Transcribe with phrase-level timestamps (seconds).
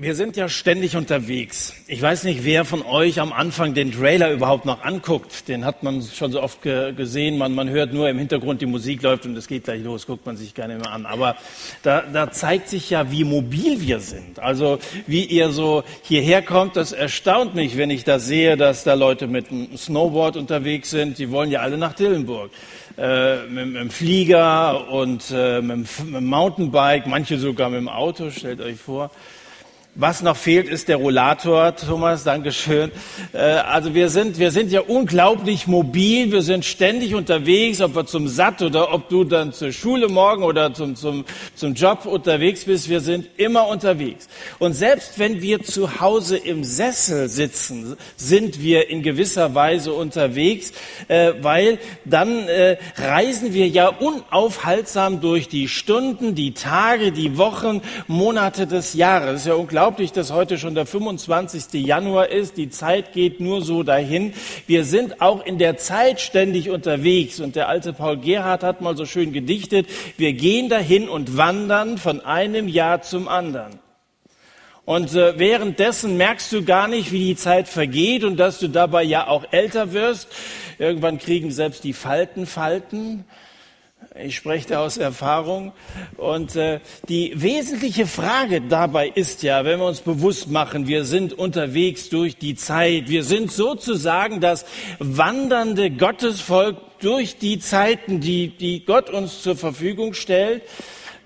[0.00, 1.74] Wir sind ja ständig unterwegs.
[1.88, 5.48] Ich weiß nicht, wer von euch am Anfang den Trailer überhaupt noch anguckt.
[5.48, 7.36] Den hat man schon so oft ge gesehen.
[7.36, 10.24] Man, man hört nur im Hintergrund, die Musik läuft und es geht gleich los, guckt
[10.24, 11.04] man sich gerne mehr an.
[11.04, 11.34] Aber
[11.82, 14.38] da, da zeigt sich ja, wie mobil wir sind.
[14.38, 18.94] Also wie ihr so hierher kommt, das erstaunt mich, wenn ich da sehe, dass da
[18.94, 21.18] Leute mit einem Snowboard unterwegs sind.
[21.18, 22.52] Die wollen ja alle nach Dillenburg.
[22.96, 27.88] Äh, mit, mit dem Flieger und äh, mit, mit dem Mountainbike, manche sogar mit dem
[27.88, 29.10] Auto, stellt euch vor.
[30.00, 32.92] Was noch fehlt, ist der Rollator, Thomas, Dankeschön.
[33.32, 38.06] Äh, also wir sind, wir sind ja unglaublich mobil, wir sind ständig unterwegs, ob wir
[38.06, 41.24] zum Satt oder ob du dann zur Schule morgen oder zum, zum,
[41.56, 44.28] zum Job unterwegs bist, wir sind immer unterwegs.
[44.60, 50.74] Und selbst wenn wir zu Hause im Sessel sitzen, sind wir in gewisser Weise unterwegs,
[51.08, 57.82] äh, weil dann äh, reisen wir ja unaufhaltsam durch die Stunden, die Tage, die Wochen,
[58.06, 59.32] Monate des Jahres.
[59.32, 61.72] Das ist ja unglaublich unglaublich, dass heute schon der 25.
[61.82, 62.58] Januar ist.
[62.58, 64.34] Die Zeit geht nur so dahin.
[64.66, 67.40] Wir sind auch in der Zeit ständig unterwegs.
[67.40, 69.86] Und der alte Paul Gerhard hat mal so schön gedichtet,
[70.18, 73.78] wir gehen dahin und wandern von einem Jahr zum anderen.
[74.84, 79.04] Und äh, währenddessen merkst du gar nicht, wie die Zeit vergeht und dass du dabei
[79.04, 80.28] ja auch älter wirst.
[80.78, 83.24] Irgendwann kriegen selbst die Falten Falten.
[84.20, 85.72] Ich spreche da aus Erfahrung.
[86.16, 91.32] Und äh, die wesentliche Frage dabei ist ja, wenn wir uns bewusst machen, wir sind
[91.34, 94.64] unterwegs durch die Zeit, wir sind sozusagen das
[94.98, 100.62] wandernde Gottesvolk durch die Zeiten, die, die Gott uns zur Verfügung stellt.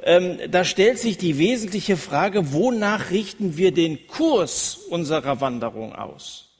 [0.03, 6.52] Ähm, da stellt sich die wesentliche Frage, wonach richten wir den Kurs unserer Wanderung aus?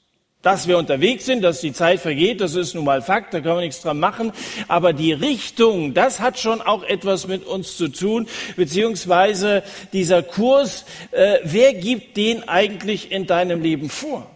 [0.43, 3.55] Dass wir unterwegs sind, dass die Zeit vergeht, das ist nun mal Fakt, da können
[3.55, 4.33] wir nichts dran machen.
[4.67, 8.27] Aber die Richtung, das hat schon auch etwas mit uns zu tun,
[8.57, 14.29] beziehungsweise dieser Kurs, äh, wer gibt den eigentlich in deinem Leben vor?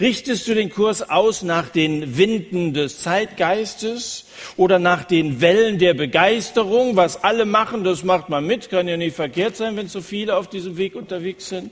[0.00, 5.94] Richtest du den Kurs aus nach den Winden des Zeitgeistes oder nach den Wellen der
[5.94, 6.96] Begeisterung?
[6.96, 10.34] Was alle machen, das macht man mit, kann ja nicht verkehrt sein, wenn so viele
[10.34, 11.70] auf diesem Weg unterwegs sind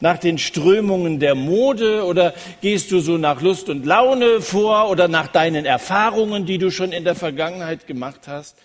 [0.00, 5.08] nach den Strömungen der Mode oder gehst du so nach Lust und Laune vor oder
[5.08, 8.56] nach deinen Erfahrungen, die du schon in der Vergangenheit gemacht hast?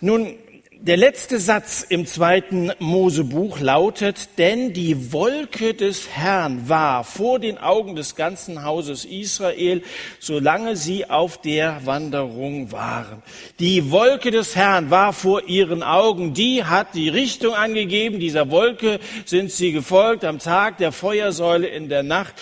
[0.00, 0.34] Nun,
[0.80, 7.58] der letzte Satz im zweiten Mosebuch lautet, denn die Wolke des Herrn war vor den
[7.58, 9.82] Augen des ganzen Hauses Israel,
[10.20, 13.22] solange sie auf der Wanderung waren.
[13.58, 19.00] Die Wolke des Herrn war vor ihren Augen, die hat die Richtung angegeben, dieser Wolke
[19.24, 22.34] sind sie gefolgt am Tag der Feuersäule in der Nacht,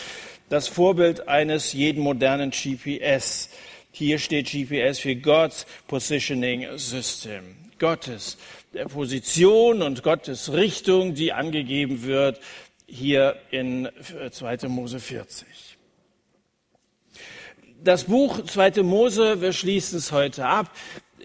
[0.50, 3.48] das Vorbild eines jeden modernen GPS.
[3.92, 7.65] Hier steht GPS für God's Positioning System.
[7.78, 8.38] Gottes
[8.88, 12.40] Position und Gottes Richtung, die angegeben wird
[12.86, 13.88] hier in
[14.30, 14.68] 2.
[14.68, 15.46] Mose 40.
[17.82, 18.82] Das Buch 2.
[18.82, 20.70] Mose, wir schließen es heute ab,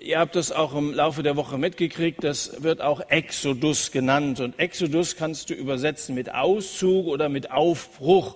[0.04, 2.24] Ihr habt das auch im Laufe der Woche mitgekriegt.
[2.24, 4.40] Das wird auch Exodus genannt.
[4.40, 8.36] Und Exodus kannst du übersetzen mit Auszug oder mit Aufbruch.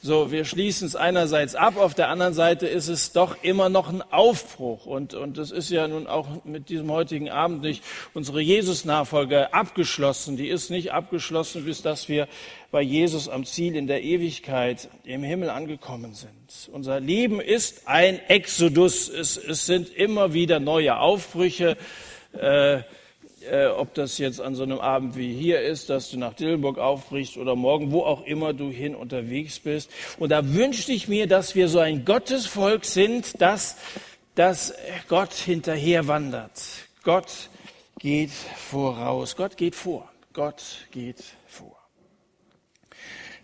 [0.00, 1.76] So, wir schließen es einerseits ab.
[1.76, 4.86] Auf der anderen Seite ist es doch immer noch ein Aufbruch.
[4.86, 7.84] Und, und das ist ja nun auch mit diesem heutigen Abend nicht
[8.14, 10.38] unsere Jesus-Nachfolge abgeschlossen.
[10.38, 12.26] Die ist nicht abgeschlossen, bis dass wir
[12.72, 16.70] bei Jesus am Ziel in der Ewigkeit im Himmel angekommen sind.
[16.72, 19.10] Unser Leben ist ein Exodus.
[19.10, 21.76] Es, es sind immer wieder neue Aufbrüche.
[22.32, 22.78] Äh,
[23.50, 26.78] äh, ob das jetzt an so einem Abend wie hier ist, dass du nach Dillenburg
[26.78, 29.90] aufbrichst oder morgen, wo auch immer du hin unterwegs bist.
[30.18, 33.76] Und da wünschte ich mir, dass wir so ein Gottesvolk sind, dass,
[34.34, 34.72] dass
[35.08, 36.62] Gott hinterher wandert.
[37.02, 37.50] Gott
[37.98, 39.36] geht voraus.
[39.36, 40.10] Gott geht vor.
[40.32, 41.41] Gott geht vor.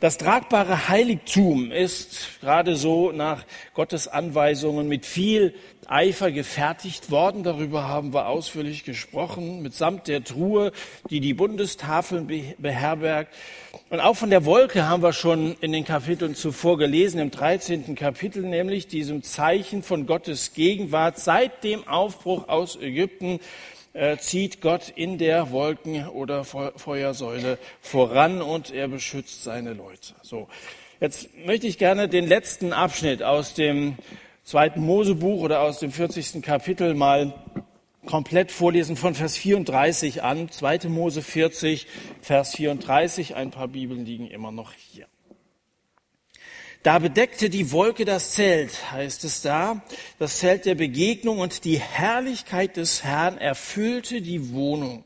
[0.00, 3.44] Das tragbare Heiligtum ist gerade so nach
[3.74, 5.54] Gottes Anweisungen mit viel
[5.88, 7.42] Eifer gefertigt worden.
[7.42, 10.70] Darüber haben wir ausführlich gesprochen, mitsamt der Truhe,
[11.10, 12.28] die die Bundestafeln
[12.58, 13.34] beherbergt.
[13.90, 17.96] Und auch von der Wolke haben wir schon in den Kapiteln zuvor gelesen, im 13.
[17.96, 23.40] Kapitel, nämlich diesem Zeichen von Gottes Gegenwart seit dem Aufbruch aus Ägypten
[24.18, 30.14] zieht Gott in der Wolken- oder Feuersäule voran und er beschützt seine Leute.
[30.22, 30.48] So.
[31.00, 33.96] Jetzt möchte ich gerne den letzten Abschnitt aus dem
[34.42, 36.42] zweiten Mosebuch oder aus dem 40.
[36.42, 37.34] Kapitel mal
[38.06, 40.50] komplett vorlesen von Vers 34 an.
[40.50, 40.88] 2.
[40.88, 41.86] Mose 40,
[42.20, 43.36] Vers 34.
[43.36, 45.06] Ein paar Bibeln liegen immer noch hier.
[46.82, 49.82] Da bedeckte die Wolke das Zelt, heißt es da,
[50.18, 55.04] das Zelt der Begegnung und die Herrlichkeit des Herrn erfüllte die Wohnung.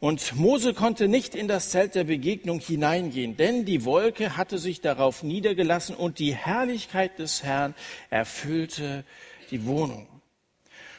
[0.00, 4.80] Und Mose konnte nicht in das Zelt der Begegnung hineingehen, denn die Wolke hatte sich
[4.80, 7.74] darauf niedergelassen und die Herrlichkeit des Herrn
[8.10, 9.04] erfüllte
[9.50, 10.06] die Wohnung.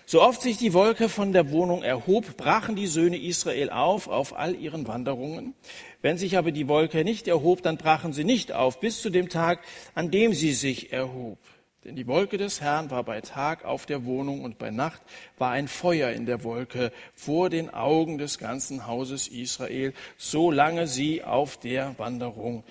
[0.07, 4.37] So oft sich die Wolke von der Wohnung erhob, brachen die Söhne Israel auf auf
[4.37, 5.55] all ihren Wanderungen.
[6.03, 9.29] Wenn sich aber die Wolke nicht erhob, dann brachen sie nicht auf bis zu dem
[9.29, 9.61] Tag,
[9.95, 11.39] an dem sie sich erhob.
[11.83, 15.01] Denn die Wolke des Herrn war bei Tag auf der Wohnung und bei Nacht
[15.39, 21.23] war ein Feuer in der Wolke vor den Augen des ganzen Hauses Israel, solange sie
[21.23, 22.63] auf der Wanderung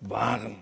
[0.00, 0.56] waren.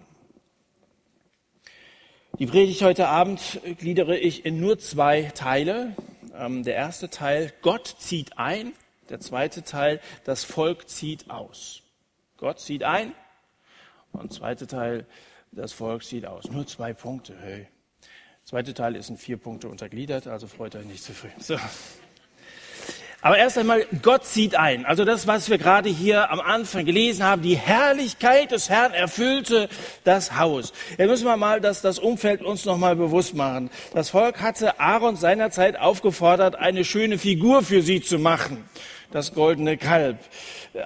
[2.38, 5.94] Die Predigt heute Abend gliedere ich in nur zwei Teile.
[6.34, 8.72] Ähm, der erste Teil, Gott zieht ein.
[9.08, 11.82] Der zweite Teil, das Volk zieht aus.
[12.36, 13.12] Gott zieht ein.
[14.12, 15.06] Und zweite Teil,
[15.50, 16.50] das Volk zieht aus.
[16.50, 17.36] Nur zwei Punkte.
[17.40, 17.68] Hey,
[18.44, 21.28] zweite Teil ist in vier Punkte untergliedert, also freut euch nicht zu früh.
[21.38, 21.56] So.
[23.24, 24.84] Aber erst einmal, Gott zieht ein.
[24.84, 29.68] Also das, was wir gerade hier am Anfang gelesen haben, die Herrlichkeit des Herrn erfüllte
[30.02, 30.72] das Haus.
[30.98, 33.70] Jetzt müssen wir mal das, das Umfeld uns nochmal bewusst machen.
[33.94, 38.64] Das Volk hatte Aaron seinerzeit aufgefordert, eine schöne Figur für sie zu machen.
[39.12, 40.18] Das goldene Kalb.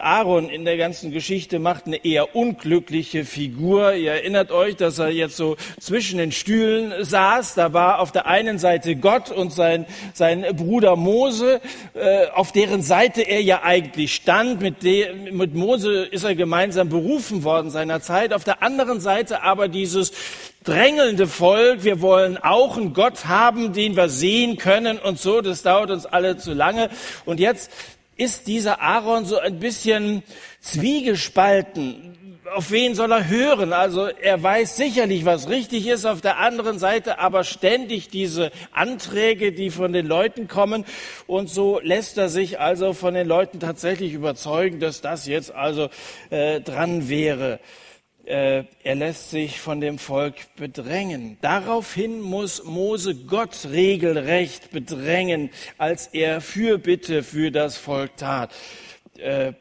[0.00, 3.94] Aaron in der ganzen Geschichte macht eine eher unglückliche Figur.
[3.94, 7.54] Ihr erinnert euch, dass er jetzt so zwischen den Stühlen saß.
[7.54, 11.60] Da war auf der einen Seite Gott und sein, sein Bruder Mose,
[11.94, 14.60] äh, auf deren Seite er ja eigentlich stand.
[14.60, 18.32] Mit, de, mit Mose ist er gemeinsam berufen worden seiner Zeit.
[18.32, 20.12] Auf der anderen Seite aber dieses
[20.64, 21.84] drängelnde Volk.
[21.84, 25.40] Wir wollen auch einen Gott haben, den wir sehen können und so.
[25.40, 26.90] Das dauert uns alle zu lange.
[27.24, 27.70] Und jetzt
[28.16, 30.22] ist dieser Aaron so ein bisschen
[30.60, 32.16] zwiegespalten.
[32.54, 33.72] Auf wen soll er hören?
[33.72, 39.52] Also er weiß sicherlich, was richtig ist, auf der anderen Seite aber ständig diese Anträge,
[39.52, 40.84] die von den Leuten kommen.
[41.26, 45.88] Und so lässt er sich also von den Leuten tatsächlich überzeugen, dass das jetzt also
[46.30, 47.58] äh, dran wäre.
[48.26, 51.38] Äh, er lässt sich von dem Volk bedrängen.
[51.42, 58.52] Daraufhin muss Mose Gott regelrecht bedrängen, als er Fürbitte für das Volk tat.
[59.16, 59.52] Äh,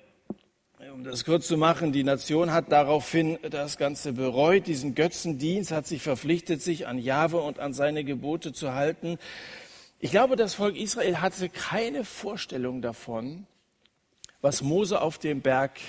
[0.91, 5.85] um das kurz zu machen, die Nation hat daraufhin das Ganze bereut, diesen Götzendienst, hat
[5.85, 9.19] sich verpflichtet, sich an Jahwe und an seine Gebote zu halten.
[10.00, 13.45] Ich glaube, das Volk Israel hatte keine Vorstellung davon,
[14.41, 15.79] was Mose auf dem Berg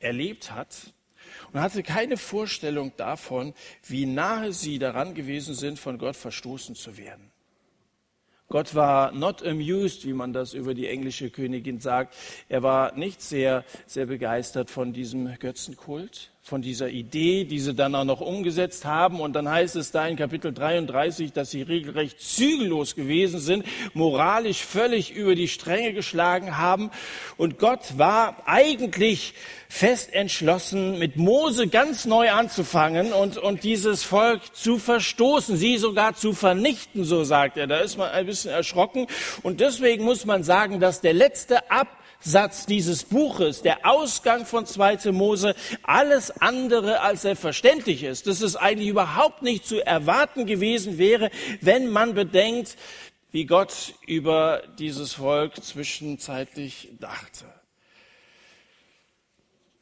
[0.00, 0.92] erlebt hat
[1.52, 3.54] und hatte keine Vorstellung davon,
[3.86, 7.30] wie nahe sie daran gewesen sind, von Gott verstoßen zu werden.
[8.48, 12.16] Gott war not amused, wie man das über die englische Königin sagt.
[12.48, 17.94] Er war nicht sehr, sehr begeistert von diesem Götzenkult von dieser Idee, die sie dann
[17.94, 19.20] auch noch umgesetzt haben.
[19.20, 24.64] Und dann heißt es da in Kapitel 33, dass sie regelrecht zügellos gewesen sind, moralisch
[24.64, 26.90] völlig über die Stränge geschlagen haben.
[27.36, 29.34] Und Gott war eigentlich
[29.68, 36.16] fest entschlossen, mit Mose ganz neu anzufangen und, und dieses Volk zu verstoßen, sie sogar
[36.16, 37.66] zu vernichten, so sagt er.
[37.66, 39.06] Da ist man ein bisschen erschrocken.
[39.42, 44.66] Und deswegen muss man sagen, dass der letzte Ab Satz dieses Buches, der Ausgang von
[44.66, 45.10] 2.
[45.12, 48.26] Mose, alles andere als selbstverständlich ist.
[48.26, 51.30] Dass es eigentlich überhaupt nicht zu erwarten gewesen wäre,
[51.60, 52.76] wenn man bedenkt,
[53.32, 57.46] wie Gott über dieses Volk zwischenzeitlich dachte.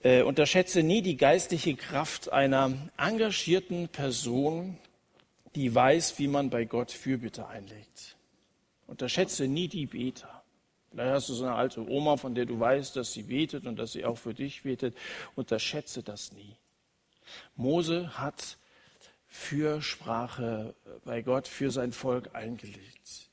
[0.02, 4.78] Äh, unterschätze nie die geistliche Kraft einer engagierten Person,
[5.56, 8.16] die weiß, wie man bei Gott Fürbitte einlegt.
[8.86, 10.37] Unterschätze nie die Beter.
[10.90, 13.76] Vielleicht hast du so eine alte Oma, von der du weißt, dass sie betet und
[13.78, 14.96] dass sie auch für dich betet.
[15.36, 16.56] Unterschätze das nie.
[17.56, 18.56] Mose hat
[19.26, 23.28] Fürsprache bei Gott für sein Volk eingelegt.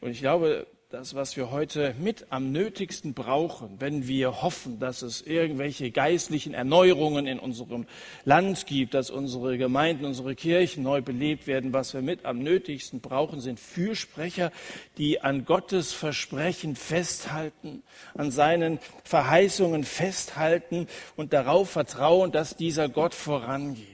[0.00, 5.02] Und ich glaube, das, was wir heute mit am nötigsten brauchen, wenn wir hoffen, dass
[5.02, 7.86] es irgendwelche geistlichen Erneuerungen in unserem
[8.24, 13.00] Land gibt, dass unsere Gemeinden, unsere Kirchen neu belebt werden, was wir mit am nötigsten
[13.00, 14.50] brauchen, sind Fürsprecher,
[14.98, 23.14] die an Gottes Versprechen festhalten, an seinen Verheißungen festhalten und darauf vertrauen, dass dieser Gott
[23.14, 23.86] vorangeht.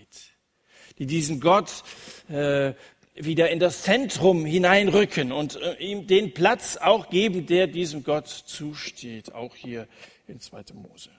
[0.99, 1.85] Die diesen Gott
[2.31, 2.73] äh,
[3.17, 8.29] wieder in das Zentrum hineinrücken und äh, ihm den Platz auch geben, der diesem Gott
[8.29, 9.89] zusteht, auch hier
[10.29, 10.65] in 2.
[10.75, 11.11] Mose.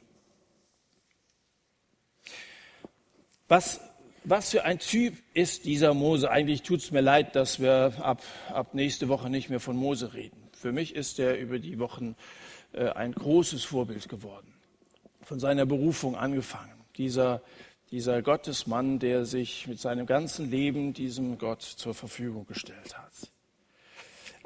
[3.48, 3.80] Was,
[4.24, 6.30] was für ein Typ ist dieser Mose?
[6.30, 10.14] Eigentlich tut es mir leid, dass wir ab, ab nächste Woche nicht mehr von Mose
[10.14, 10.50] reden.
[10.52, 12.16] Für mich ist er über die Wochen
[12.74, 14.54] äh, ein großes Vorbild geworden.
[15.22, 16.74] Von seiner Berufung angefangen.
[16.98, 17.42] Dieser
[17.92, 23.12] dieser Gottesmann, der sich mit seinem ganzen Leben diesem Gott zur Verfügung gestellt hat.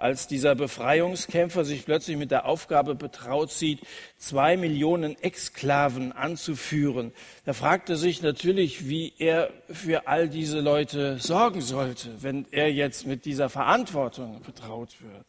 [0.02, 3.82] als dieser Befreiungskämpfer sich plötzlich mit der Aufgabe betraut sieht,
[4.18, 7.14] zwei Millionen Exklaven anzuführen.
[7.46, 12.74] Da fragt er sich natürlich, wie er für all diese Leute sorgen sollte, wenn er
[12.74, 15.26] jetzt mit dieser Verantwortung betraut wird.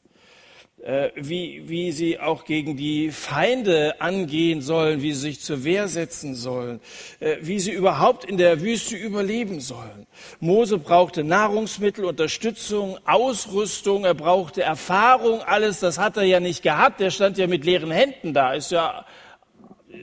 [0.81, 5.87] Äh, wie, wie sie auch gegen die Feinde angehen sollen, wie sie sich zur Wehr
[5.87, 6.81] setzen sollen,
[7.21, 10.09] äh, wie sie überhaupt in der Wüste überleben sollen.
[10.41, 17.01] Mose brauchte Nahrungsmittel, Unterstützung, Ausrüstung, er brauchte Erfahrung, alles, das hat er ja nicht gehabt,
[17.01, 19.05] er stand ja mit leeren Händen da, ist ja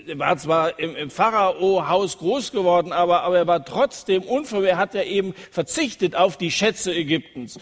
[0.07, 4.77] er war zwar im, im Pharao-Haus groß geworden, aber, aber er war trotzdem unverwehrt, er
[4.77, 7.59] hat ja eben verzichtet auf die Schätze Ägyptens.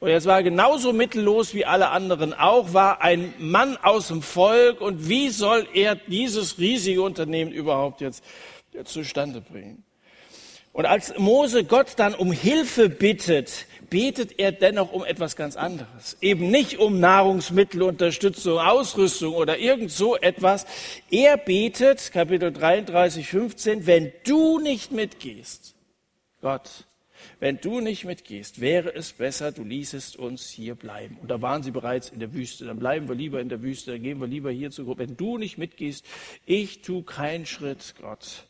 [0.00, 4.80] Und er war genauso mittellos wie alle anderen auch, war ein Mann aus dem Volk.
[4.80, 8.24] Und wie soll er dieses riesige Unternehmen überhaupt jetzt
[8.84, 9.84] zustande bringen?
[10.72, 16.16] Und als Mose Gott dann um Hilfe bittet, betet er dennoch um etwas ganz anderes.
[16.22, 20.64] Eben nicht um Nahrungsmittelunterstützung, Ausrüstung oder irgend so etwas.
[21.10, 25.74] Er betet, Kapitel 33, 15, wenn du nicht mitgehst,
[26.40, 26.86] Gott,
[27.38, 31.16] wenn du nicht mitgehst, wäre es besser, du ließest uns hier bleiben.
[31.20, 32.64] Und da waren sie bereits in der Wüste.
[32.64, 34.86] Dann bleiben wir lieber in der Wüste, dann gehen wir lieber hier zu.
[34.98, 36.04] Wenn du nicht mitgehst,
[36.46, 38.46] ich tu keinen Schritt, Gott,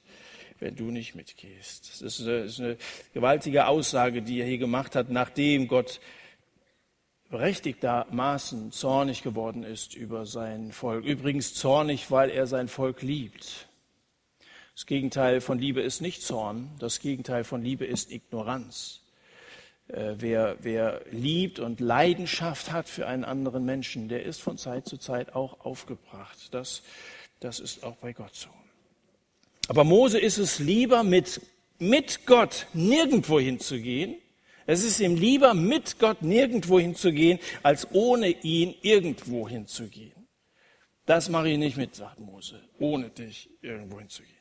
[0.58, 2.02] wenn du nicht mitgehst.
[2.02, 2.76] Das ist eine, ist eine
[3.14, 6.00] gewaltige Aussage, die er hier gemacht hat, nachdem Gott
[7.30, 11.04] berechtigtermaßen zornig geworden ist über sein Volk.
[11.04, 13.68] Übrigens zornig, weil er sein Volk liebt.
[14.80, 19.02] Das Gegenteil von Liebe ist nicht Zorn, das Gegenteil von Liebe ist Ignoranz.
[19.88, 24.88] Äh, wer, wer liebt und Leidenschaft hat für einen anderen Menschen, der ist von Zeit
[24.88, 26.54] zu Zeit auch aufgebracht.
[26.54, 26.82] Das,
[27.40, 28.48] das ist auch bei Gott so.
[29.68, 31.42] Aber Mose ist es lieber, mit,
[31.78, 34.16] mit Gott nirgendwo hinzugehen.
[34.64, 40.26] Es ist ihm lieber, mit Gott nirgendwo hinzugehen, als ohne ihn irgendwo hinzugehen.
[41.04, 44.39] Das mache ich nicht mit, sagt Mose, ohne dich irgendwo hinzugehen.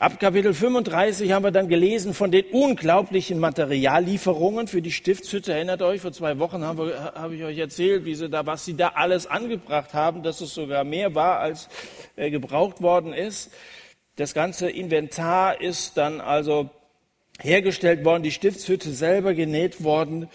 [0.00, 5.52] Ab Kapitel 35 haben wir dann gelesen von den unglaublichen Materiallieferungen für die Stiftshütte.
[5.52, 8.74] Erinnert euch, vor zwei Wochen habe, habe ich euch erzählt, wie sie da, was sie
[8.74, 11.68] da alles angebracht haben, dass es sogar mehr war, als
[12.16, 13.50] äh, gebraucht worden ist.
[14.16, 16.70] Das ganze Inventar ist dann also
[17.38, 20.30] hergestellt worden, die Stiftshütte selber genäht worden.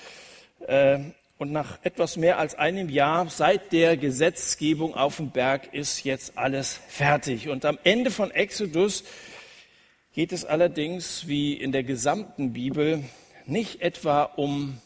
[0.67, 0.99] Äh,
[1.39, 6.37] und nach etwas mehr als einem Jahr seit der Gesetzgebung auf dem Berg ist jetzt
[6.37, 7.49] alles fertig.
[7.49, 9.03] Und am Ende von Exodus
[10.15, 13.03] geht es allerdings, wie in der gesamten Bibel,
[13.45, 14.77] nicht etwa um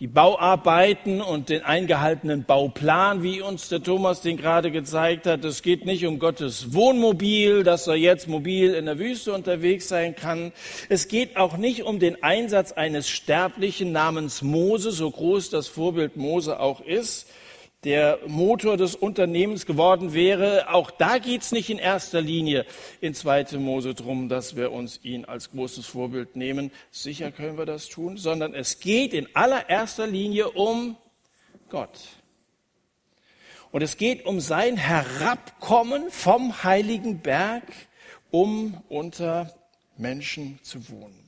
[0.00, 5.46] die Bauarbeiten und den eingehaltenen Bauplan, wie uns der Thomas den gerade gezeigt hat.
[5.46, 10.14] Es geht nicht um Gottes Wohnmobil, dass er jetzt mobil in der Wüste unterwegs sein
[10.14, 10.52] kann.
[10.90, 16.18] Es geht auch nicht um den Einsatz eines Sterblichen namens Mose, so groß das Vorbild
[16.18, 17.30] Mose auch ist
[17.84, 20.72] der Motor des Unternehmens geworden wäre.
[20.72, 22.64] Auch da geht es nicht in erster Linie
[23.00, 23.58] in 2.
[23.58, 26.70] Mose drum, dass wir uns ihn als großes Vorbild nehmen.
[26.90, 30.96] Sicher können wir das tun, sondern es geht in allererster Linie um
[31.68, 31.98] Gott.
[33.70, 37.64] Und es geht um sein Herabkommen vom heiligen Berg,
[38.30, 39.52] um unter
[39.96, 41.23] Menschen zu wohnen.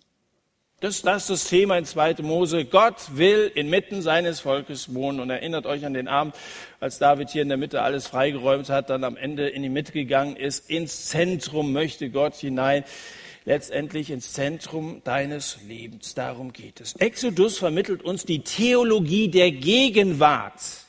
[0.87, 2.19] Das, das ist das Thema in 2.
[2.23, 2.64] Mose.
[2.64, 5.19] Gott will inmitten seines Volkes wohnen.
[5.19, 6.37] Und erinnert euch an den Abend,
[6.78, 9.90] als David hier in der Mitte alles freigeräumt hat, dann am Ende in die Mitte
[9.90, 10.71] gegangen ist.
[10.71, 12.85] Ins Zentrum möchte Gott hinein.
[13.45, 16.14] Letztendlich ins Zentrum deines Lebens.
[16.14, 16.95] Darum geht es.
[17.00, 20.86] Exodus vermittelt uns die Theologie der Gegenwart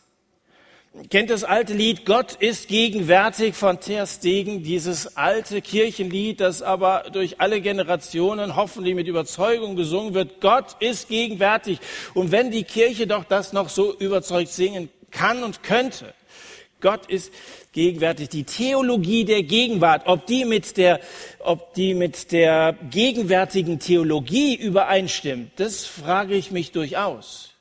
[1.10, 7.06] kennt das alte Lied Gott ist gegenwärtig von Ter Stegen, dieses alte Kirchenlied, das aber
[7.12, 10.42] durch alle Generationen hoffentlich mit Überzeugung gesungen wird.
[10.42, 11.80] Gott ist gegenwärtig.
[12.14, 16.14] Und wenn die Kirche doch das noch so überzeugt singen kann und könnte,
[16.82, 17.34] Gott ist
[17.72, 18.30] gegenwärtig.
[18.30, 21.00] Die Theologie der Gegenwart, ob die mit der,
[21.40, 27.57] ob die mit der gegenwärtigen Theologie übereinstimmt, das frage ich mich durchaus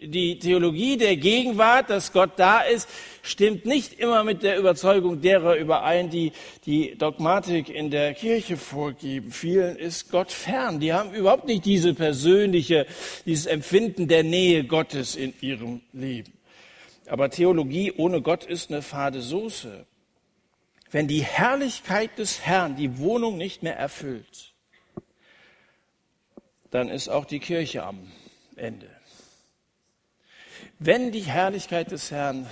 [0.00, 2.88] die Theologie der Gegenwart, dass Gott da ist,
[3.22, 6.32] stimmt nicht immer mit der Überzeugung derer überein, die
[6.66, 9.32] die Dogmatik in der Kirche vorgeben.
[9.32, 10.78] Vielen ist Gott fern.
[10.78, 12.86] Die haben überhaupt nicht diese persönliche,
[13.26, 16.32] dieses Empfinden der Nähe Gottes in ihrem Leben.
[17.08, 19.86] Aber Theologie ohne Gott ist eine fade Soße.
[20.90, 24.54] Wenn die Herrlichkeit des Herrn die Wohnung nicht mehr erfüllt,
[26.70, 28.12] dann ist auch die Kirche am
[28.56, 28.97] Ende.
[30.78, 32.46] Wenn die Herrlichkeit des Herrn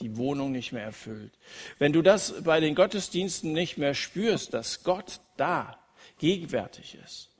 [0.00, 1.32] die Wohnung nicht mehr erfüllt,
[1.78, 5.78] wenn du das bei den Gottesdiensten nicht mehr spürst, dass Gott da
[6.18, 7.30] gegenwärtig ist,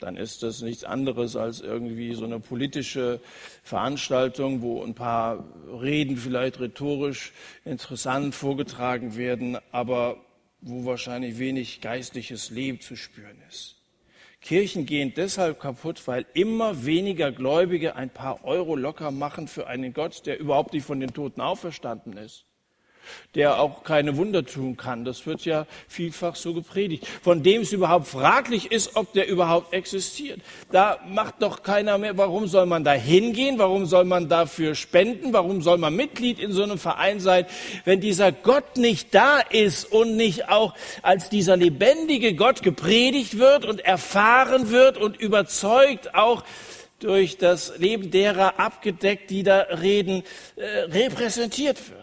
[0.00, 3.20] dann ist das nichts anderes als irgendwie so eine politische
[3.62, 5.44] Veranstaltung, wo ein paar
[5.80, 7.32] Reden vielleicht rhetorisch
[7.64, 10.16] interessant vorgetragen werden, aber
[10.60, 13.81] wo wahrscheinlich wenig geistliches Leben zu spüren ist.
[14.42, 19.92] Kirchen gehen deshalb kaputt, weil immer weniger Gläubige ein paar Euro locker machen für einen
[19.92, 22.46] Gott, der überhaupt nicht von den Toten auferstanden ist
[23.34, 25.04] der auch keine Wunder tun kann.
[25.04, 27.06] Das wird ja vielfach so gepredigt.
[27.22, 30.40] Von dem es überhaupt fraglich ist, ob der überhaupt existiert.
[30.70, 32.16] Da macht doch keiner mehr.
[32.18, 33.58] Warum soll man da hingehen?
[33.58, 35.32] Warum soll man dafür spenden?
[35.32, 37.46] Warum soll man Mitglied in so einem Verein sein,
[37.84, 43.64] wenn dieser Gott nicht da ist und nicht auch als dieser lebendige Gott gepredigt wird
[43.64, 46.44] und erfahren wird und überzeugt auch
[47.02, 50.22] durch das Leben derer abgedeckt, die da reden,
[50.56, 52.01] äh, repräsentiert wird.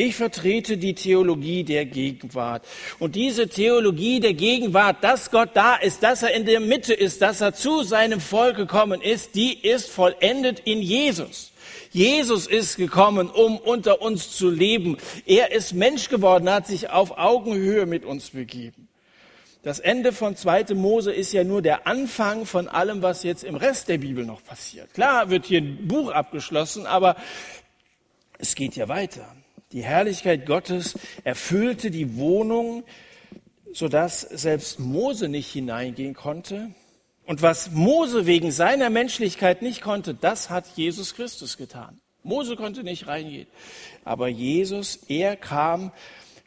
[0.00, 2.64] Ich vertrete die Theologie der Gegenwart.
[2.98, 7.20] Und diese Theologie der Gegenwart, dass Gott da ist, dass er in der Mitte ist,
[7.20, 11.52] dass er zu seinem Volk gekommen ist, die ist vollendet in Jesus.
[11.90, 14.96] Jesus ist gekommen, um unter uns zu leben.
[15.26, 18.88] Er ist Mensch geworden, hat sich auf Augenhöhe mit uns begeben.
[19.62, 20.72] Das Ende von 2.
[20.76, 24.42] Mose ist ja nur der Anfang von allem, was jetzt im Rest der Bibel noch
[24.42, 24.94] passiert.
[24.94, 27.16] Klar wird hier ein Buch abgeschlossen, aber
[28.38, 29.36] es geht ja weiter.
[29.72, 32.82] Die Herrlichkeit Gottes erfüllte die Wohnung,
[33.72, 36.70] sodass selbst Mose nicht hineingehen konnte.
[37.24, 42.00] Und was Mose wegen seiner Menschlichkeit nicht konnte, das hat Jesus Christus getan.
[42.24, 43.46] Mose konnte nicht reingehen.
[44.04, 45.92] Aber Jesus, er kam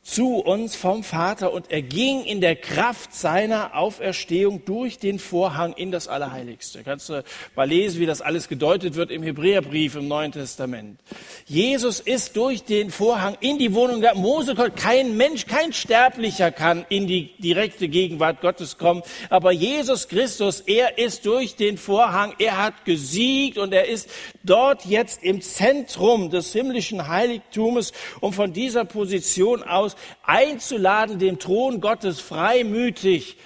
[0.03, 5.71] zu uns vom Vater und er ging in der Kraft seiner Auferstehung durch den Vorhang
[5.73, 6.83] in das Allerheiligste.
[6.83, 7.23] Kannst du
[7.55, 10.99] mal lesen, wie das alles gedeutet wird im Hebräerbrief im Neuen Testament.
[11.45, 14.55] Jesus ist durch den Vorhang in die Wohnung der Mose.
[14.75, 19.03] Kein Mensch, kein Sterblicher kann in die direkte Gegenwart Gottes kommen.
[19.29, 24.09] Aber Jesus Christus, er ist durch den Vorhang, er hat gesiegt und er ist
[24.43, 31.81] dort jetzt im Zentrum des himmlischen Heiligtums und von dieser Position aus einzuladen, dem Thron
[31.81, 33.37] Gottes freimütig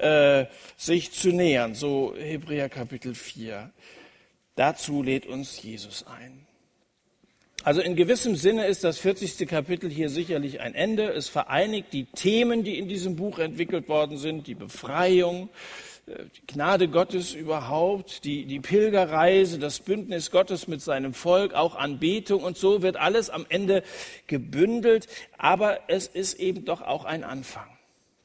[0.00, 1.74] äh, sich zu nähern.
[1.74, 3.70] So Hebräer Kapitel 4.
[4.56, 6.46] Dazu lädt uns Jesus ein.
[7.62, 9.46] Also in gewissem Sinne ist das 40.
[9.46, 11.12] Kapitel hier sicherlich ein Ende.
[11.12, 15.50] Es vereinigt die Themen, die in diesem Buch entwickelt worden sind, die Befreiung,
[16.10, 22.42] die Gnade Gottes überhaupt, die, die Pilgerreise, das Bündnis Gottes mit seinem Volk, auch Anbetung
[22.42, 23.82] und so wird alles am Ende
[24.26, 25.06] gebündelt.
[25.38, 27.68] Aber es ist eben doch auch ein Anfang.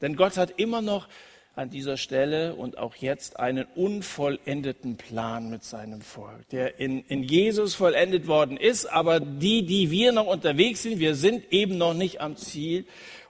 [0.00, 1.08] Denn Gott hat immer noch
[1.54, 7.22] an dieser Stelle und auch jetzt einen unvollendeten Plan mit seinem Volk, der in, in
[7.22, 11.94] Jesus vollendet worden ist, aber die, die wir noch unterwegs sind, wir sind eben noch
[11.94, 12.84] nicht am Ziel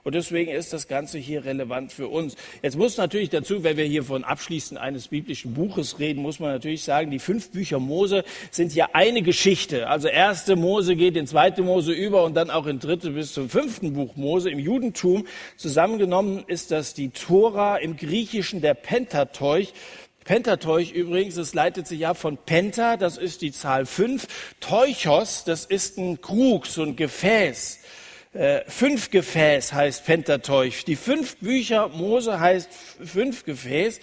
[0.07, 2.37] und deswegen ist das Ganze hier relevant für uns.
[2.61, 6.49] Jetzt muss natürlich dazu, wenn wir hier von Abschließen eines biblischen Buches reden, muss man
[6.49, 9.89] natürlich sagen, die fünf Bücher Mose sind ja eine Geschichte.
[9.89, 13.49] Also erste Mose geht in zweite Mose über und dann auch in dritte bis zum
[13.49, 15.27] fünften Buch Mose im Judentum.
[15.57, 19.73] Zusammengenommen ist das die Tora im Griechischen der Pentateuch.
[20.23, 24.27] Pentateuch übrigens, es leitet sich ab von Penta, das ist die Zahl fünf.
[24.61, 27.79] Teuchos, das ist ein Krug, so ein Gefäß.
[28.37, 30.83] Äh, fünf Gefäß heißt Pentateuch.
[30.85, 32.69] Die fünf Bücher Mose heißt
[33.03, 33.99] fünf Gefäß.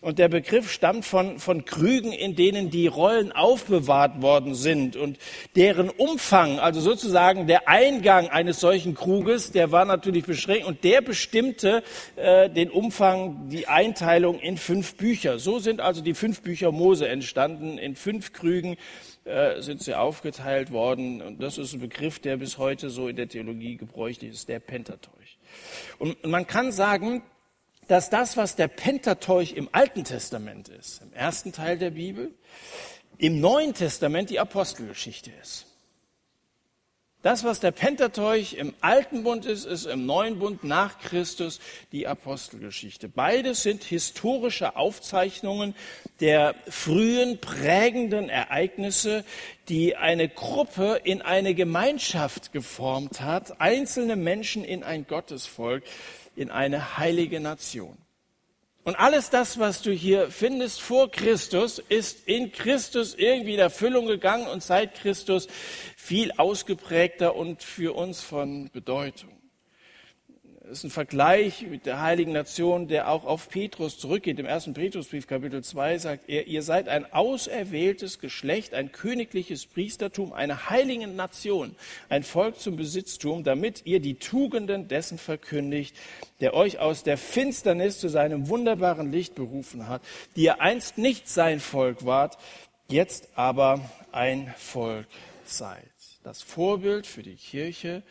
[0.00, 4.96] Und der Begriff stammt von, von Krügen, in denen die Rollen aufbewahrt worden sind.
[4.96, 5.18] Und
[5.54, 10.66] deren Umfang, also sozusagen der Eingang eines solchen Kruges, der war natürlich beschränkt.
[10.66, 11.82] Und der bestimmte
[12.16, 15.38] äh, den Umfang, die Einteilung in fünf Bücher.
[15.38, 18.76] So sind also die fünf Bücher Mose entstanden, in fünf Krügen
[19.24, 21.22] äh, sind sie aufgeteilt worden.
[21.22, 24.60] Und das ist ein Begriff, der bis heute so in der Theologie gebräuchlich ist, der
[24.60, 25.38] Pentateuch.
[25.98, 27.22] Und man kann sagen,
[27.88, 32.34] dass das, was der Pentateuch im Alten Testament ist, im ersten Teil der Bibel,
[33.18, 35.66] im Neuen Testament die Apostelgeschichte ist.
[37.24, 41.58] Das, was der Pentateuch im Alten Bund ist, ist im Neuen Bund nach Christus
[41.90, 43.08] die Apostelgeschichte.
[43.08, 45.74] Beides sind historische Aufzeichnungen
[46.20, 49.24] der frühen prägenden Ereignisse,
[49.70, 55.82] die eine Gruppe in eine Gemeinschaft geformt hat, einzelne Menschen in ein Gottesvolk,
[56.36, 57.96] in eine heilige Nation.
[58.84, 64.06] Und alles das, was du hier findest vor Christus, ist in Christus irgendwie in Erfüllung
[64.06, 65.48] gegangen und seit Christus
[65.96, 69.43] viel ausgeprägter und für uns von Bedeutung.
[70.66, 74.38] Das ist ein Vergleich mit der heiligen Nation, der auch auf Petrus zurückgeht.
[74.38, 80.32] Im ersten Petrusbrief, Kapitel 2, sagt er, ihr seid ein auserwähltes Geschlecht, ein königliches Priestertum,
[80.32, 81.76] eine heilige Nation,
[82.08, 85.94] ein Volk zum Besitztum, damit ihr die Tugenden dessen verkündigt,
[86.40, 90.00] der euch aus der Finsternis zu seinem wunderbaren Licht berufen hat,
[90.34, 92.38] die ihr einst nicht sein Volk wart,
[92.88, 95.08] jetzt aber ein Volk
[95.44, 95.84] seid.
[96.22, 98.02] Das Vorbild für die Kirche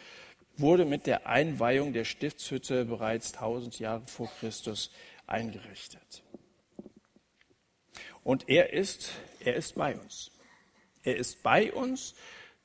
[0.58, 4.92] wurde mit der Einweihung der Stiftshütte bereits 1000 Jahre vor Christus
[5.28, 6.24] eingerichtet.
[8.24, 10.32] Und er ist, er ist bei uns.
[11.04, 12.16] Er ist bei uns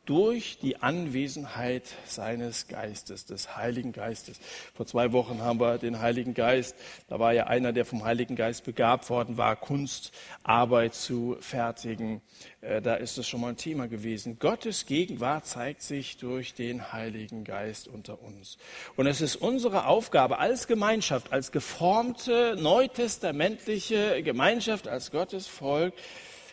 [0.08, 4.40] durch die Anwesenheit seines Geistes, des Heiligen Geistes.
[4.74, 6.74] Vor zwei Wochen haben wir den Heiligen Geist,
[7.08, 12.22] da war ja einer, der vom Heiligen Geist begabt worden war, Kunstarbeit zu fertigen.
[12.62, 14.38] Äh, da ist es schon mal ein Thema gewesen.
[14.38, 18.56] Gottes Gegenwart zeigt sich durch den Heiligen Geist unter uns.
[18.96, 25.92] Und es ist unsere Aufgabe als Gemeinschaft, als geformte neutestamentliche Gemeinschaft, als Gottes Volk,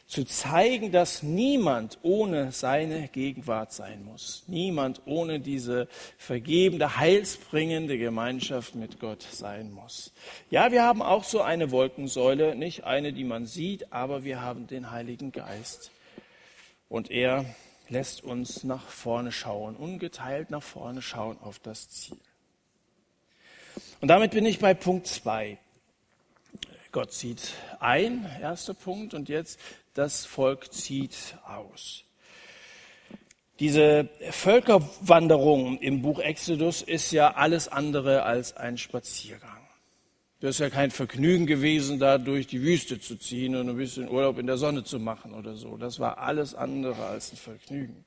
[0.07, 4.43] zu zeigen, dass niemand ohne seine Gegenwart sein muss.
[4.47, 5.87] Niemand ohne diese
[6.17, 10.13] vergebende, heilsbringende Gemeinschaft mit Gott sein muss.
[10.51, 14.67] Ja, wir haben auch so eine Wolkensäule, nicht eine, die man sieht, aber wir haben
[14.67, 15.89] den Heiligen Geist.
[16.87, 17.45] Und er
[17.89, 22.17] lässt uns nach vorne schauen, ungeteilt nach vorne schauen auf das Ziel.
[24.01, 25.57] Und damit bin ich bei Punkt zwei.
[26.91, 29.59] Gott zieht ein, erster Punkt, und jetzt
[29.95, 32.03] das Volk zieht aus.
[33.59, 39.65] Diese Völkerwanderung im Buch Exodus ist ja alles andere als ein Spaziergang.
[40.41, 44.09] Das ist ja kein Vergnügen gewesen, da durch die Wüste zu ziehen und ein bisschen
[44.09, 45.77] Urlaub in der Sonne zu machen oder so.
[45.77, 48.03] Das war alles andere als ein Vergnügen.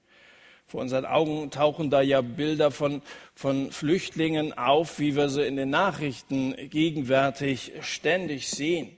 [0.66, 3.00] Vor unseren Augen tauchen da ja Bilder von,
[3.34, 8.97] von Flüchtlingen auf, wie wir sie in den Nachrichten gegenwärtig ständig sehen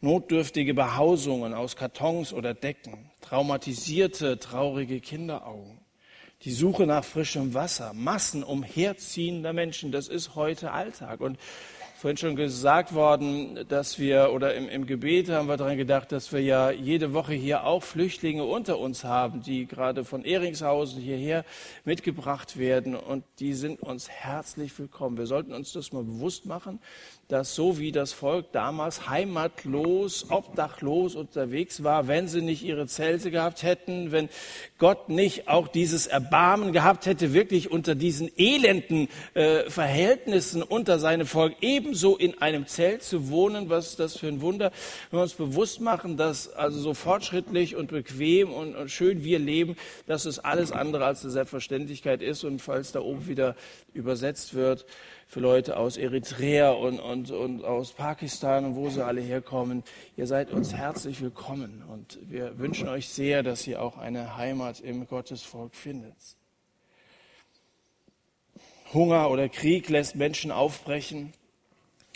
[0.00, 5.80] notdürftige Behausungen aus Kartons oder Decken, traumatisierte, traurige Kinderaugen,
[6.42, 11.20] die Suche nach frischem Wasser, Massen umherziehender Menschen, das ist heute Alltag.
[11.20, 11.38] Und
[11.96, 16.30] vorhin schon gesagt worden, dass wir, oder im, im Gebet haben wir daran gedacht, dass
[16.30, 21.46] wir ja jede Woche hier auch Flüchtlinge unter uns haben, die gerade von Ehringshausen hierher
[21.86, 22.94] mitgebracht werden.
[22.94, 25.16] Und die sind uns herzlich willkommen.
[25.16, 26.80] Wir sollten uns das mal bewusst machen,
[27.28, 33.30] dass so wie das Volk damals heimatlos, obdachlos unterwegs war, wenn sie nicht ihre Zelte
[33.30, 34.28] gehabt hätten, wenn
[34.78, 41.26] Gott nicht auch dieses Erbarmen gehabt hätte, wirklich unter diesen elenden äh, Verhältnissen unter seinem
[41.26, 44.72] Volk ebenso in einem Zelt zu wohnen, was ist das für ein Wunder,
[45.10, 49.38] wenn wir uns bewusst machen, dass also so fortschrittlich und bequem und, und schön wir
[49.38, 49.76] leben,
[50.08, 53.54] dass es alles andere als eine Selbstverständlichkeit ist und falls da oben wieder
[53.94, 54.84] übersetzt wird,
[55.28, 59.84] für Leute aus Eritrea und, und, und aus Pakistan und wo sie alle herkommen.
[60.16, 64.80] Ihr seid uns herzlich willkommen und wir wünschen euch sehr, dass ihr auch eine Heimat
[64.80, 66.16] im Gottesvolk findet.
[68.92, 71.32] Hunger oder Krieg lässt Menschen aufbrechen,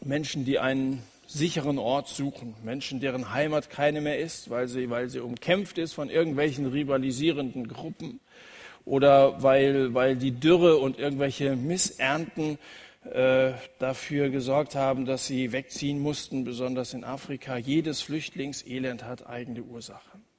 [0.03, 5.09] Menschen, die einen sicheren Ort suchen, Menschen, deren Heimat keine mehr ist, weil sie, weil
[5.09, 8.21] sie umkämpft ist von irgendwelchen rivalisierenden Gruppen
[8.85, 12.59] oder weil, weil die Dürre und irgendwelche Missernten
[13.05, 17.57] äh, dafür gesorgt haben, dass sie wegziehen mussten, besonders in Afrika.
[17.57, 20.30] Jedes Flüchtlingselend hat eigene Ursachen.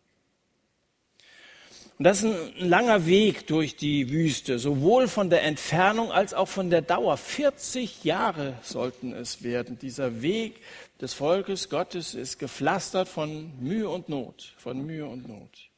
[2.01, 6.47] Und das ist ein langer Weg durch die Wüste, sowohl von der Entfernung als auch
[6.47, 7.15] von der Dauer.
[7.15, 9.77] 40 Jahre sollten es werden.
[9.77, 10.55] Dieser Weg
[10.99, 15.70] des Volkes Gottes ist gepflastert von Mühe und Not, von Mühe und Not.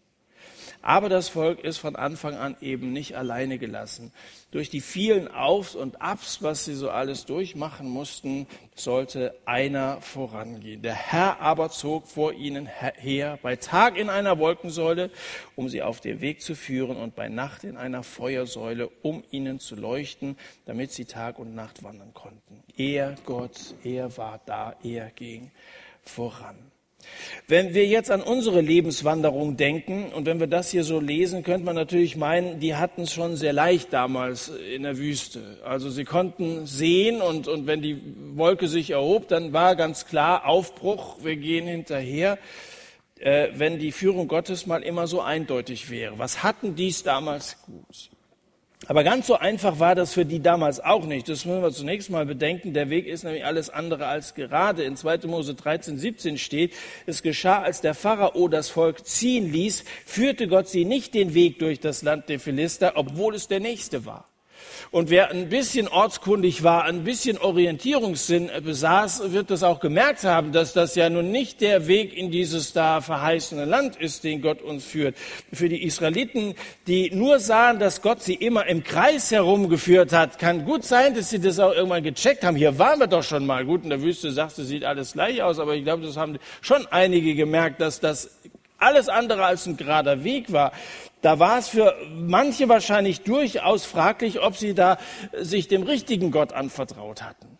[0.81, 4.11] Aber das Volk ist von Anfang an eben nicht alleine gelassen.
[4.51, 10.81] Durch die vielen Aufs und Abs, was sie so alles durchmachen mussten, sollte einer vorangehen.
[10.81, 15.09] Der Herr aber zog vor ihnen her, bei Tag in einer Wolkensäule,
[15.55, 19.59] um sie auf den Weg zu führen, und bei Nacht in einer Feuersäule, um ihnen
[19.59, 22.63] zu leuchten, damit sie Tag und Nacht wandern konnten.
[22.77, 25.51] Er, Gott, er war da, er ging
[26.03, 26.72] voran.
[27.47, 31.65] Wenn wir jetzt an unsere Lebenswanderung denken und wenn wir das hier so lesen, könnte
[31.65, 35.57] man natürlich meinen, die hatten es schon sehr leicht damals in der Wüste.
[35.63, 38.01] Also sie konnten sehen und, und wenn die
[38.35, 42.37] Wolke sich erhob, dann war ganz klar Aufbruch, wir gehen hinterher,
[43.19, 46.17] äh, wenn die Führung Gottes mal immer so eindeutig wäre.
[46.19, 48.09] Was hatten dies damals gut?
[48.87, 51.29] Aber ganz so einfach war das für die damals auch nicht.
[51.29, 52.73] Das müssen wir zunächst mal bedenken.
[52.73, 54.83] Der Weg ist nämlich alles andere als gerade.
[54.83, 55.19] In 2.
[55.27, 56.73] Mose 13, 17 steht,
[57.05, 61.59] es geschah, als der Pharao das Volk ziehen ließ, führte Gott sie nicht den Weg
[61.59, 64.32] durch das Land der Philister, obwohl es der nächste war.
[64.91, 70.51] Und wer ein bisschen ortskundig war, ein bisschen Orientierungssinn besaß, wird das auch gemerkt haben,
[70.51, 74.61] dass das ja nun nicht der Weg in dieses da verheißene Land ist, den Gott
[74.61, 75.15] uns führt.
[75.51, 76.55] Für die Israeliten,
[76.87, 81.29] die nur sahen, dass Gott sie immer im Kreis herumgeführt hat, kann gut sein, dass
[81.29, 82.55] sie das auch irgendwann gecheckt haben.
[82.55, 83.65] Hier waren wir doch schon mal.
[83.65, 86.87] Gut, in der Wüste sagte, sieht alles gleich aus, aber ich glaube, das haben schon
[86.87, 88.31] einige gemerkt, dass das
[88.77, 90.73] alles andere als ein gerader Weg war.
[91.23, 94.97] Da war es für manche wahrscheinlich durchaus fraglich, ob sie da
[95.31, 97.57] sich dem richtigen Gott anvertraut hatten.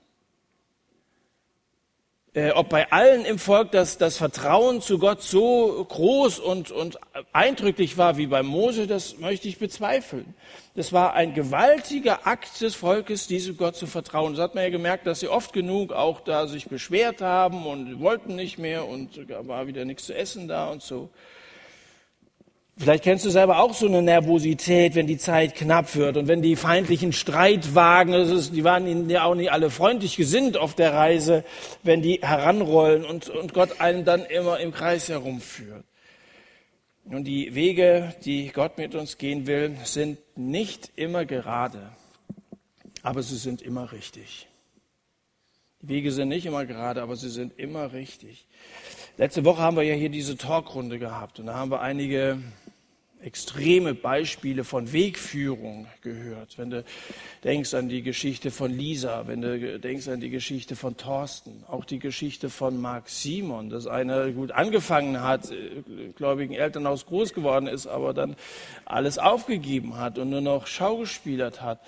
[2.33, 6.99] Äh, ob bei allen im Volk das, das Vertrauen zu Gott so groß und, und
[7.31, 10.33] eindrücklich war wie bei Mose, das möchte ich bezweifeln.
[10.75, 14.33] Das war ein gewaltiger Akt des Volkes, diesem Gott zu vertrauen.
[14.33, 18.01] Das hat man ja gemerkt, dass sie oft genug auch da sich beschwert haben und
[18.01, 21.09] wollten nicht mehr und war wieder nichts zu essen da und so.
[22.75, 26.41] Vielleicht kennst du selber auch so eine Nervosität, wenn die Zeit knapp wird und wenn
[26.41, 31.43] die feindlichen Streitwagen, ist, die waren ja auch nicht alle freundlich gesinnt auf der Reise,
[31.83, 35.83] wenn die heranrollen und, und Gott einen dann immer im Kreis herumführt.
[37.05, 41.91] Und die Wege, die Gott mit uns gehen will, sind nicht immer gerade,
[43.03, 44.47] aber sie sind immer richtig.
[45.81, 48.47] Die Wege sind nicht immer gerade, aber sie sind immer richtig.
[49.17, 52.39] Letzte Woche haben wir ja hier diese Talkrunde gehabt und da haben wir einige
[53.23, 56.57] extreme Beispiele von Wegführung gehört.
[56.57, 56.83] Wenn du
[57.43, 61.85] denkst an die Geschichte von Lisa, wenn du denkst an die Geschichte von Thorsten, auch
[61.85, 65.83] die Geschichte von Marc Simon, dass einer gut angefangen hat, äh,
[66.15, 68.35] gläubigen Elternhaus groß geworden ist, aber dann
[68.85, 71.79] alles aufgegeben hat und nur noch schaugespielert hat.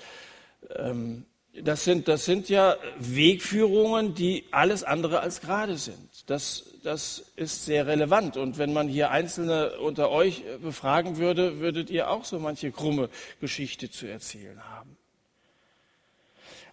[0.76, 1.26] Ähm,
[1.64, 6.30] das sind, das sind ja Wegführungen, die alles andere als gerade sind.
[6.30, 8.38] Das, das ist sehr relevant.
[8.38, 13.10] Und wenn man hier Einzelne unter euch befragen würde, würdet ihr auch so manche krumme
[13.40, 14.98] Geschichte zu erzählen haben.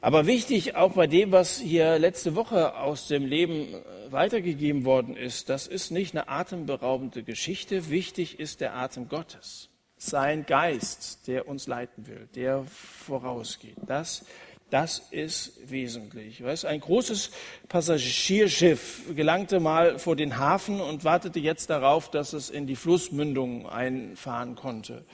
[0.00, 3.68] Aber wichtig auch bei dem, was hier letzte Woche aus dem Leben
[4.10, 7.88] weitergegeben worden ist, das ist nicht eine atemberaubende Geschichte.
[7.88, 9.68] Wichtig ist der Atem Gottes.
[9.96, 13.76] Sein Geist, der uns leiten will, der vorausgeht.
[13.86, 14.24] Das
[14.72, 16.42] das ist wesentlich.
[16.42, 17.30] Weißt, ein großes
[17.68, 23.68] Passagierschiff gelangte mal vor den Hafen und wartete jetzt darauf, dass es in die Flussmündung
[23.68, 25.04] einfahren konnte.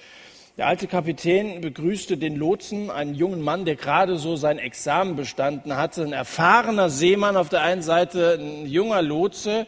[0.59, 5.77] Der alte Kapitän begrüßte den Lotsen, einen jungen Mann, der gerade so sein Examen bestanden
[5.77, 9.67] hatte, ein erfahrener Seemann auf der einen Seite, ein junger Lotse.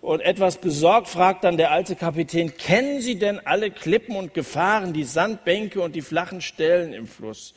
[0.00, 4.92] Und etwas besorgt fragt dann der alte Kapitän, kennen Sie denn alle Klippen und Gefahren,
[4.92, 7.54] die Sandbänke und die flachen Stellen im Fluss?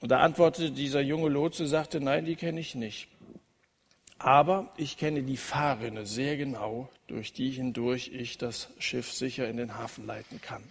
[0.00, 3.08] Und da antwortete dieser junge Lotse, sagte, nein, die kenne ich nicht.
[4.18, 9.56] Aber ich kenne die Fahrrinne sehr genau, durch die hindurch ich das Schiff sicher in
[9.56, 10.62] den Hafen leiten kann.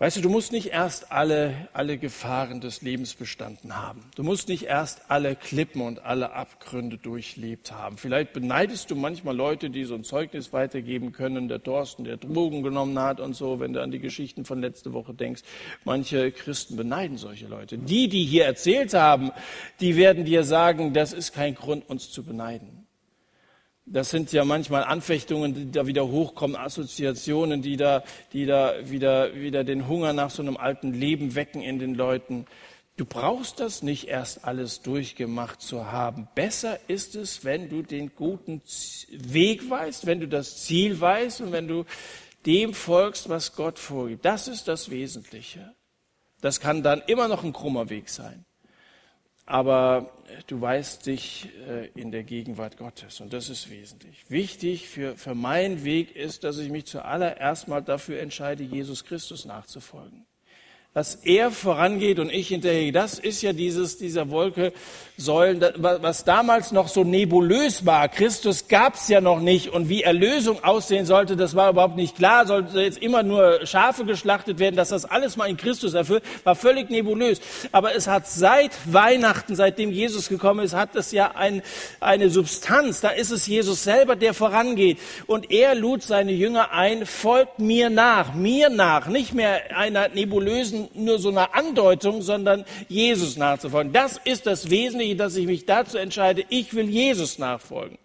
[0.00, 4.02] Weißt du, du musst nicht erst alle, alle Gefahren des Lebens bestanden haben.
[4.16, 7.98] Du musst nicht erst alle Klippen und alle Abgründe durchlebt haben.
[7.98, 12.62] Vielleicht beneidest du manchmal Leute, die so ein Zeugnis weitergeben können, der Thorsten, der Drogen
[12.62, 15.42] genommen hat und so, wenn du an die Geschichten von letzte Woche denkst.
[15.84, 17.76] Manche Christen beneiden solche Leute.
[17.76, 19.32] Die, die hier erzählt haben,
[19.80, 22.79] die werden dir sagen, das ist kein Grund, uns zu beneiden.
[23.86, 29.34] Das sind ja manchmal Anfechtungen, die da wieder hochkommen, Assoziationen, die da, die da wieder,
[29.34, 32.46] wieder den Hunger nach so einem alten Leben wecken in den Leuten.
[32.96, 36.28] Du brauchst das nicht erst alles durchgemacht zu haben.
[36.34, 38.62] Besser ist es, wenn du den guten
[39.10, 41.84] Weg weißt, wenn du das Ziel weißt und wenn du
[42.46, 44.24] dem folgst, was Gott vorgibt.
[44.24, 45.74] Das ist das Wesentliche.
[46.40, 48.44] Das kann dann immer noch ein krummer Weg sein
[49.50, 50.12] aber
[50.46, 54.24] du weißt dich äh, in der Gegenwart Gottes und das ist wesentlich.
[54.30, 59.44] Wichtig für, für meinen Weg ist, dass ich mich zuallererst mal dafür entscheide, Jesus Christus
[59.44, 60.24] nachzufolgen
[60.92, 62.90] dass er vorangeht und ich hinterher.
[62.90, 64.72] Das ist ja dieses, dieser Wolke
[65.16, 68.08] Säulen, was damals noch so nebulös war.
[68.08, 72.16] Christus gab es ja noch nicht und wie Erlösung aussehen sollte, das war überhaupt nicht
[72.16, 72.46] klar.
[72.46, 76.56] Sollte jetzt immer nur Schafe geschlachtet werden, dass das alles mal in Christus erfüllt, war
[76.56, 77.40] völlig nebulös.
[77.70, 81.62] Aber es hat seit Weihnachten, seitdem Jesus gekommen ist, hat es ja ein,
[82.00, 83.00] eine Substanz.
[83.00, 84.98] Da ist es Jesus selber, der vorangeht.
[85.26, 90.79] Und er lud seine Jünger ein, folgt mir nach, mir nach, nicht mehr einer nebulösen
[90.94, 93.92] nur so eine Andeutung, sondern Jesus nachzufolgen.
[93.92, 97.98] Das ist das Wesentliche, dass ich mich dazu entscheide, ich will Jesus nachfolgen.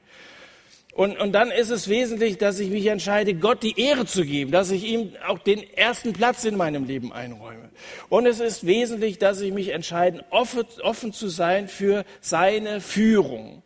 [0.95, 4.51] Und, und dann ist es wesentlich, dass ich mich entscheide, Gott die Ehre zu geben,
[4.51, 7.69] dass ich ihm auch den ersten Platz in meinem Leben einräume.
[8.07, 13.61] Und es ist wesentlich, dass ich mich entscheide, offen, offen zu sein für seine Führung,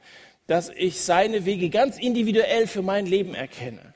[0.48, 3.93] dass ich seine Wege ganz individuell für mein Leben erkenne.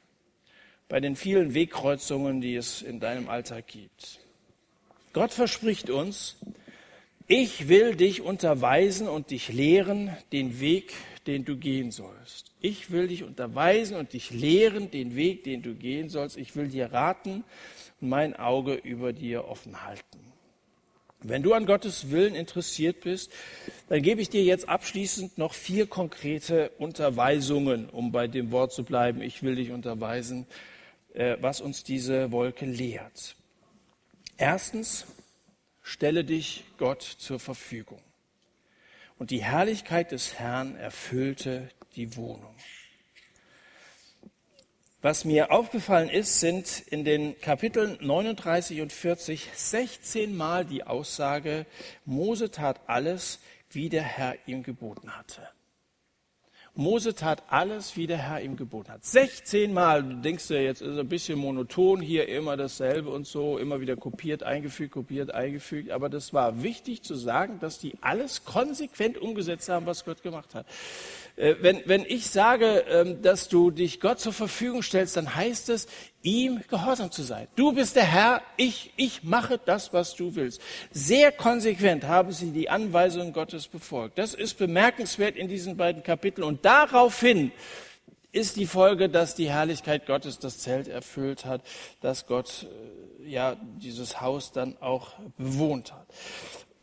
[0.88, 4.20] Bei den vielen Wegkreuzungen, die es in deinem Alltag gibt.
[5.14, 6.38] Gott verspricht uns,
[7.28, 10.94] ich will dich unterweisen und dich lehren den Weg,
[11.28, 12.52] den du gehen sollst.
[12.60, 16.36] Ich will dich unterweisen und dich lehren den Weg, den du gehen sollst.
[16.36, 17.44] Ich will dir raten
[18.02, 20.20] und mein Auge über dir offen halten.
[21.22, 23.32] Wenn du an Gottes Willen interessiert bist,
[23.88, 28.84] dann gebe ich dir jetzt abschließend noch vier konkrete Unterweisungen, um bei dem Wort zu
[28.84, 29.22] bleiben.
[29.22, 30.48] Ich will dich unterweisen,
[31.14, 33.38] äh, was uns diese Wolke lehrt.
[34.46, 35.06] Erstens,
[35.82, 38.02] stelle dich Gott zur Verfügung.
[39.18, 42.54] Und die Herrlichkeit des Herrn erfüllte die Wohnung.
[45.02, 51.66] Was mir aufgefallen ist, sind in den Kapiteln 39 und 40 16 Mal die Aussage,
[52.04, 55.48] Mose tat alles, wie der Herr ihm geboten hatte.
[56.76, 59.06] Mose tat alles, wie der Herr ihm geboten hat.
[59.06, 63.60] 16 Mal, du denkst dir, jetzt ist ein bisschen monoton, hier immer dasselbe und so,
[63.60, 65.92] immer wieder kopiert, eingefügt, kopiert, eingefügt.
[65.92, 70.56] Aber das war wichtig zu sagen, dass die alles konsequent umgesetzt haben, was Gott gemacht
[70.56, 70.66] hat.
[71.36, 75.70] Äh, wenn, wenn ich sage, ähm, dass du dich Gott zur Verfügung stellst, dann heißt
[75.70, 75.88] es,
[76.24, 77.48] ihm gehorsam zu sein.
[77.56, 80.62] Du bist der Herr, ich, ich mache das, was du willst.
[80.92, 84.18] Sehr konsequent haben sie die Anweisungen Gottes befolgt.
[84.18, 86.48] Das ist bemerkenswert in diesen beiden Kapiteln.
[86.48, 87.52] Und daraufhin
[88.32, 91.62] ist die Folge, dass die Herrlichkeit Gottes das Zelt erfüllt hat,
[92.02, 92.66] dass Gott
[93.24, 96.08] äh, ja dieses Haus dann auch bewohnt hat.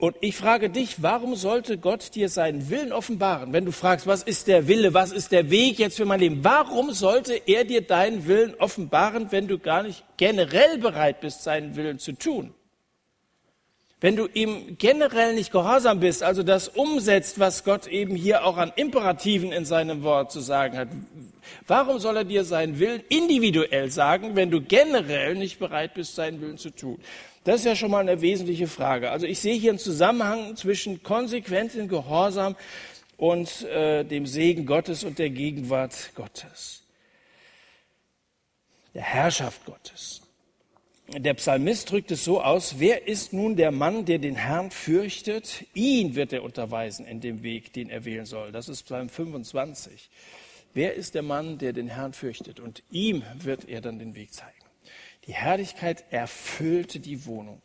[0.01, 3.53] Und ich frage dich, warum sollte Gott dir seinen Willen offenbaren?
[3.53, 6.43] Wenn du fragst, was ist der Wille, was ist der Weg jetzt für mein Leben?
[6.43, 11.77] Warum sollte er dir deinen Willen offenbaren, wenn du gar nicht generell bereit bist, seinen
[11.77, 12.55] Willen zu tun?
[14.01, 18.57] Wenn du ihm generell nicht gehorsam bist, also das umsetzt, was Gott eben hier auch
[18.57, 20.89] an Imperativen in seinem Wort zu sagen hat,
[21.67, 26.41] warum soll er dir seinen Willen individuell sagen, wenn du generell nicht bereit bist, seinen
[26.41, 26.99] Willen zu tun?
[27.45, 29.11] Das ist ja schon mal eine wesentliche Frage.
[29.11, 32.55] Also ich sehe hier einen Zusammenhang zwischen konsequentem Gehorsam
[33.17, 36.83] und äh, dem Segen Gottes und der Gegenwart Gottes,
[38.95, 40.23] der Herrschaft Gottes.
[41.17, 45.65] Der Psalmist drückt es so aus, wer ist nun der Mann, der den Herrn fürchtet?
[45.75, 48.53] Ihn wird er unterweisen in dem Weg, den er wählen soll.
[48.53, 50.09] Das ist Psalm 25.
[50.73, 52.61] Wer ist der Mann, der den Herrn fürchtet?
[52.61, 54.60] Und ihm wird er dann den Weg zeigen.
[55.31, 57.63] Die Herrlichkeit erfüllte die Wohnung.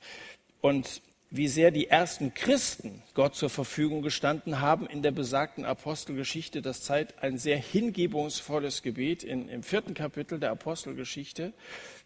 [0.61, 1.01] Und
[1.31, 6.83] wie sehr die ersten Christen Gott zur Verfügung gestanden haben in der besagten Apostelgeschichte, das
[6.83, 11.53] zeigt ein sehr hingebungsvolles Gebet in, im vierten Kapitel der Apostelgeschichte.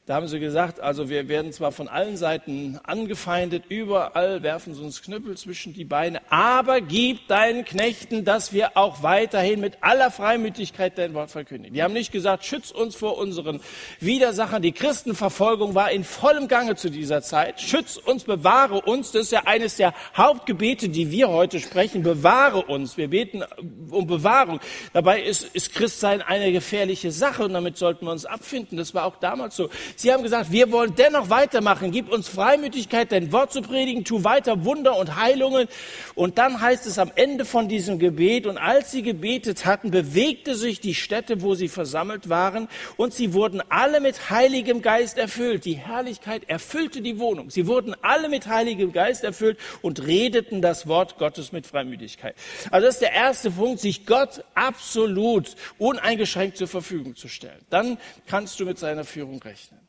[0.10, 4.82] Da haben sie gesagt, also wir werden zwar von allen Seiten angefeindet, überall werfen sie
[4.82, 10.10] uns Knüppel zwischen die Beine, aber gib deinen Knechten, dass wir auch weiterhin mit aller
[10.10, 11.76] Freimütigkeit dein Wort verkündigen.
[11.76, 13.60] Die haben nicht gesagt, schütz uns vor unseren
[14.00, 14.64] Widersachern.
[14.64, 17.62] Die Christenverfolgung war in vollem Gange zu dieser Zeit.
[17.62, 19.12] Schütz uns, bewahre uns.
[19.12, 22.02] Das ist ja eines der Hauptgebete, die wir heute sprechen.
[22.02, 22.98] Bewahre uns.
[22.98, 23.44] Wir beten
[23.92, 24.60] um Bewahrung.
[24.92, 28.76] Dabei ist, ist Christsein eine gefährliche Sache und damit sollten wir uns abfinden.
[28.76, 29.70] Das war auch damals so.
[30.00, 31.92] Sie haben gesagt, wir wollen dennoch weitermachen.
[31.92, 34.06] Gib uns Freimütigkeit, dein Wort zu predigen.
[34.06, 35.68] Tu weiter Wunder und Heilungen.
[36.16, 40.56] Und dann heißt es am Ende von diesem Gebet, und als sie gebetet hatten, bewegte
[40.56, 45.66] sich die Stätte, wo sie versammelt waren, und sie wurden alle mit Heiligem Geist erfüllt.
[45.66, 47.50] Die Herrlichkeit erfüllte die Wohnung.
[47.50, 52.38] Sie wurden alle mit Heiligem Geist erfüllt und redeten das Wort Gottes mit Freimütigkeit.
[52.72, 57.66] Also das ist der erste Punkt, sich Gott absolut uneingeschränkt zur Verfügung zu stellen.
[57.70, 59.89] Dann kannst du mit seiner Führung rechnen.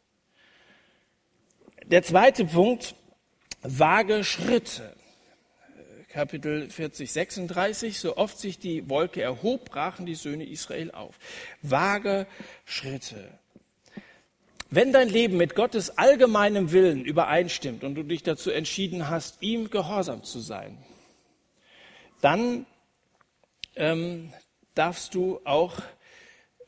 [1.91, 2.95] Der zweite Punkt,
[3.63, 4.95] vage Schritte.
[6.09, 11.19] Kapitel 40, 36, so oft sich die Wolke erhob, brachen die Söhne Israel auf.
[11.63, 12.29] Vage
[12.65, 13.29] Schritte.
[14.71, 19.69] Wenn dein Leben mit Gottes allgemeinem Willen übereinstimmt und du dich dazu entschieden hast, ihm
[19.69, 20.79] gehorsam zu sein,
[22.21, 22.67] dann
[23.75, 24.33] ähm,
[24.77, 25.75] darfst du auch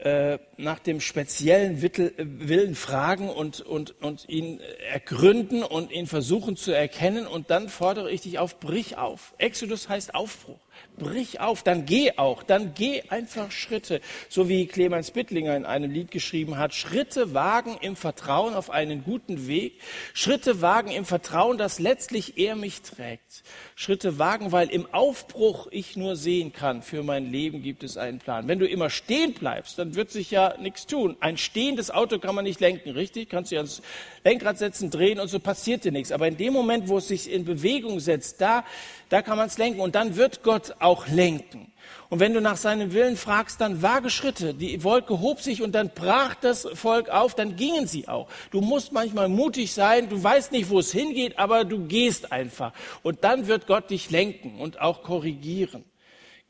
[0.03, 4.61] äh, nach dem speziellen Willen fragen und, und, und ihn
[4.93, 7.27] ergründen und ihn versuchen zu erkennen.
[7.27, 9.33] Und dann fordere ich dich auf, brich auf.
[9.39, 10.59] Exodus heißt Aufbruch
[10.99, 15.91] brich auf, dann geh auch, dann geh einfach Schritte, so wie Clemens Bittlinger in einem
[15.91, 19.81] Lied geschrieben hat, Schritte wagen im Vertrauen auf einen guten Weg,
[20.15, 23.43] Schritte wagen im Vertrauen, dass letztlich er mich trägt,
[23.75, 28.19] Schritte wagen, weil im Aufbruch ich nur sehen kann, für mein Leben gibt es einen
[28.19, 28.49] Plan.
[28.49, 31.17] Wenn du immer stehen bleibst, dann wird sich ja nichts tun.
[31.21, 33.29] Ein stehendes Auto kann man nicht lenken, richtig?
[33.29, 33.83] Kannst du ans
[34.25, 36.13] Lenkrad setzen, drehen und so passiert dir nichts.
[36.13, 38.65] Aber in dem Moment, wo es sich in Bewegung setzt, da,
[39.09, 41.73] da kann man es lenken und dann wird Gott auch lenken.
[42.09, 44.55] Und wenn du nach seinem Willen fragst, dann wage Schritte.
[44.55, 48.29] Die Wolke hob sich und dann brach das Volk auf, dann gingen sie auch.
[48.51, 52.73] Du musst manchmal mutig sein, du weißt nicht, wo es hingeht, aber du gehst einfach.
[53.03, 55.85] Und dann wird Gott dich lenken und auch korrigieren.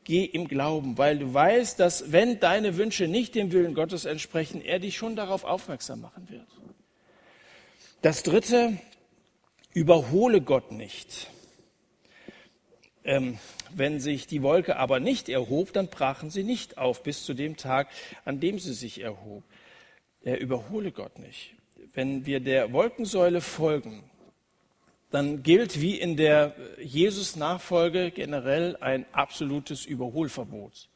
[0.03, 4.61] Geh im Glauben, weil du weißt, dass wenn deine Wünsche nicht dem Willen Gottes entsprechen,
[4.61, 6.47] er dich schon darauf aufmerksam machen wird.
[8.03, 8.77] Das dritte,
[9.73, 11.29] überhole Gott nicht.
[13.05, 13.39] Ähm,
[13.73, 17.55] wenn sich die Wolke aber nicht erhob, dann brachen sie nicht auf bis zu dem
[17.55, 17.87] Tag,
[18.25, 19.41] an dem sie sich erhob.
[20.21, 21.55] Er überhole Gott nicht.
[21.93, 24.03] Wenn wir der Wolkensäule folgen,
[25.09, 30.89] dann gilt wie in der Jesus-Nachfolge generell ein absolutes Überholverbot.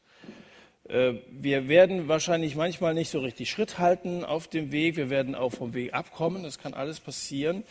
[0.88, 4.96] Äh, wir werden wahrscheinlich manchmal nicht so richtig Schritt halten auf dem Weg.
[4.96, 6.42] Wir werden auch vom Weg abkommen.
[6.42, 7.64] Das kann alles passieren.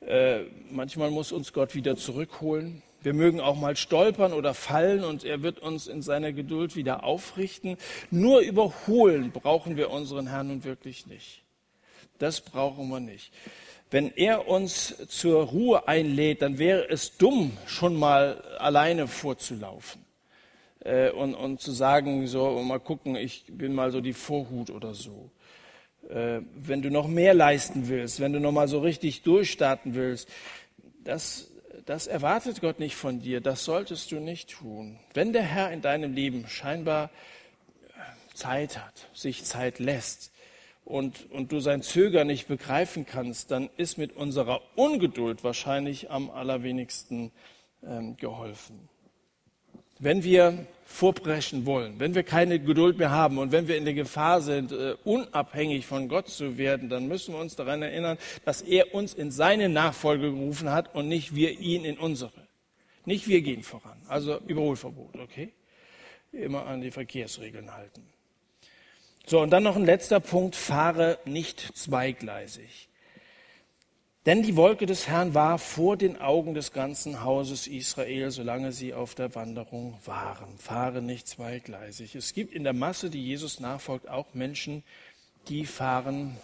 [0.00, 2.82] Äh, manchmal muss uns Gott wieder zurückholen.
[3.02, 7.02] Wir mögen auch mal stolpern oder fallen und er wird uns in seiner Geduld wieder
[7.02, 7.76] aufrichten.
[8.10, 11.42] Nur überholen brauchen wir unseren Herrn nun wirklich nicht.
[12.18, 13.32] Das brauchen wir nicht.
[13.90, 20.04] Wenn er uns zur Ruhe einlädt, dann wäre es dumm, schon mal alleine vorzulaufen
[20.80, 24.94] äh, und, und zu sagen, so mal gucken, ich bin mal so die Vorhut oder
[24.94, 25.30] so.
[26.08, 30.28] Äh, wenn du noch mehr leisten willst, wenn du noch mal so richtig durchstarten willst,
[31.04, 31.50] das
[31.86, 34.98] das erwartet Gott nicht von dir, das solltest du nicht tun.
[35.14, 37.10] Wenn der Herr in deinem Leben scheinbar
[38.34, 40.32] Zeit hat, sich Zeit lässt
[40.84, 46.30] und, und du sein Zögern nicht begreifen kannst, dann ist mit unserer Ungeduld wahrscheinlich am
[46.30, 47.32] allerwenigsten
[47.82, 48.89] ähm, geholfen.
[50.00, 53.94] Wenn wir vorbrechen wollen, wenn wir keine Geduld mehr haben und wenn wir in der
[53.94, 58.62] Gefahr sind, äh, unabhängig von Gott zu werden, dann müssen wir uns daran erinnern, dass
[58.62, 62.32] er uns in seine Nachfolge gerufen hat und nicht wir ihn in unsere.
[63.04, 63.98] Nicht wir gehen voran.
[64.08, 65.52] Also Überholverbot, okay?
[66.32, 68.02] Immer an die Verkehrsregeln halten.
[69.26, 70.56] So, und dann noch ein letzter Punkt.
[70.56, 72.89] Fahre nicht zweigleisig.
[74.26, 78.92] Denn die Wolke des Herrn war vor den Augen des ganzen Hauses Israel, solange sie
[78.92, 80.58] auf der Wanderung waren.
[80.58, 82.14] Fahre nicht zweigleisig.
[82.14, 84.82] Es gibt in der Masse, die Jesus nachfolgt, auch Menschen,
[85.48, 86.36] die fahren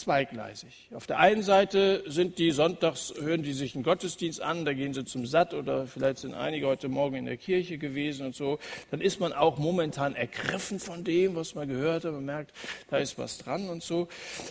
[0.00, 0.88] zweigleisig.
[0.94, 4.94] Auf der einen Seite sind die sonntags, hören die sich einen Gottesdienst an, da gehen
[4.94, 8.58] sie zum Satt oder vielleicht sind einige heute Morgen in der Kirche gewesen und so.
[8.90, 12.12] Dann ist man auch momentan ergriffen von dem, was man gehört hat.
[12.12, 12.52] Man merkt,
[12.88, 14.08] da ist was dran und so.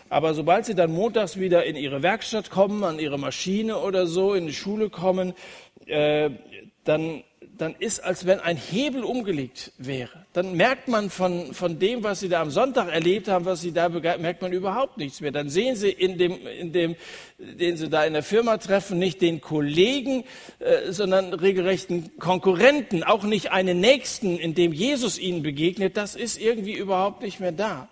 [0.09, 4.33] Aber sobald sie dann montags wieder in ihre Werkstatt kommen, an ihre Maschine oder so,
[4.33, 5.33] in die Schule kommen,
[5.85, 6.29] äh,
[6.83, 7.23] dann
[7.57, 10.25] dann ist, als wenn ein Hebel umgelegt wäre.
[10.33, 13.71] Dann merkt man von, von dem, was Sie da am Sonntag erlebt haben, was Sie
[13.71, 15.31] da merkt man überhaupt nichts mehr.
[15.31, 16.95] Dann sehen Sie in dem, in dem,
[17.37, 20.23] den Sie da in der Firma treffen, nicht den Kollegen,
[20.59, 25.97] äh, sondern regelrechten Konkurrenten, auch nicht einen Nächsten, in dem Jesus Ihnen begegnet.
[25.97, 27.89] Das ist irgendwie überhaupt nicht mehr da.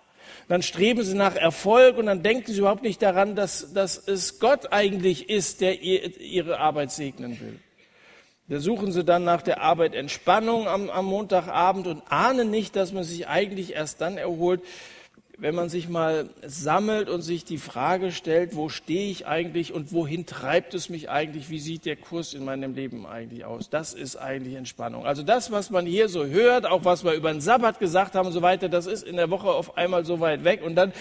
[0.48, 4.38] Dann streben sie nach Erfolg und dann denken sie überhaupt nicht daran, dass, dass es
[4.38, 7.60] Gott eigentlich ist, der ihr, ihre Arbeit segnen will.
[8.48, 12.92] Da suchen sie dann nach der Arbeit Entspannung am, am Montagabend und ahnen nicht, dass
[12.92, 14.62] man sich eigentlich erst dann erholt,
[15.40, 19.92] wenn man sich mal sammelt und sich die Frage stellt, wo stehe ich eigentlich und
[19.92, 23.70] wohin treibt es mich eigentlich, wie sieht der Kurs in meinem Leben eigentlich aus?
[23.70, 25.06] Das ist eigentlich Entspannung.
[25.06, 28.26] Also das, was man hier so hört, auch was wir über den Sabbat gesagt haben
[28.26, 30.92] und so weiter, das ist in der Woche auf einmal so weit weg und dann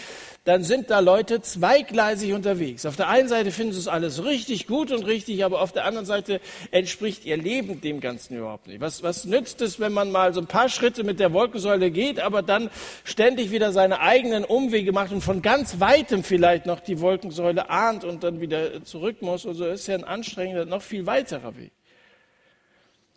[0.48, 2.86] dann sind da Leute zweigleisig unterwegs.
[2.86, 5.84] Auf der einen Seite finden sie es alles richtig gut und richtig, aber auf der
[5.84, 6.40] anderen Seite
[6.72, 8.80] entspricht ihr Leben dem Ganzen überhaupt nicht.
[8.80, 12.22] Was, was nützt es, wenn man mal so ein paar Schritte mit der Wolkensäule geht,
[12.22, 12.70] aber dann
[13.04, 18.06] ständig wieder seine eigenen Umwege macht und von ganz weitem vielleicht noch die Wolkensäule ahnt
[18.06, 19.46] und dann wieder zurück muss?
[19.46, 21.74] Also ist ja ein anstrengender, noch viel weiterer Weg.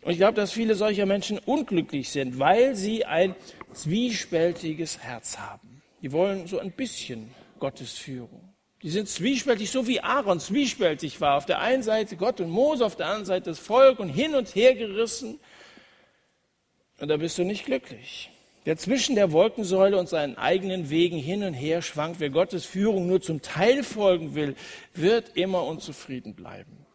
[0.01, 3.35] Und ich glaube, dass viele solcher Menschen unglücklich sind, weil sie ein
[3.71, 5.70] zwiespältiges Herz haben.
[6.01, 8.51] Die wollen so ein bisschen Gottes Führung.
[8.81, 11.37] Die sind zwiespältig, so wie Aaron zwiespältig war.
[11.37, 14.33] Auf der einen Seite Gott und Mose, auf der anderen Seite das Volk und hin
[14.33, 15.39] und her gerissen.
[16.99, 18.31] Und da bist du nicht glücklich.
[18.63, 23.07] Wer zwischen der Wolkensäule und seinen eigenen Wegen hin und her schwankt, wer Gottes Führung
[23.07, 24.55] nur zum Teil folgen will,
[24.93, 26.85] wird immer unzufrieden bleiben.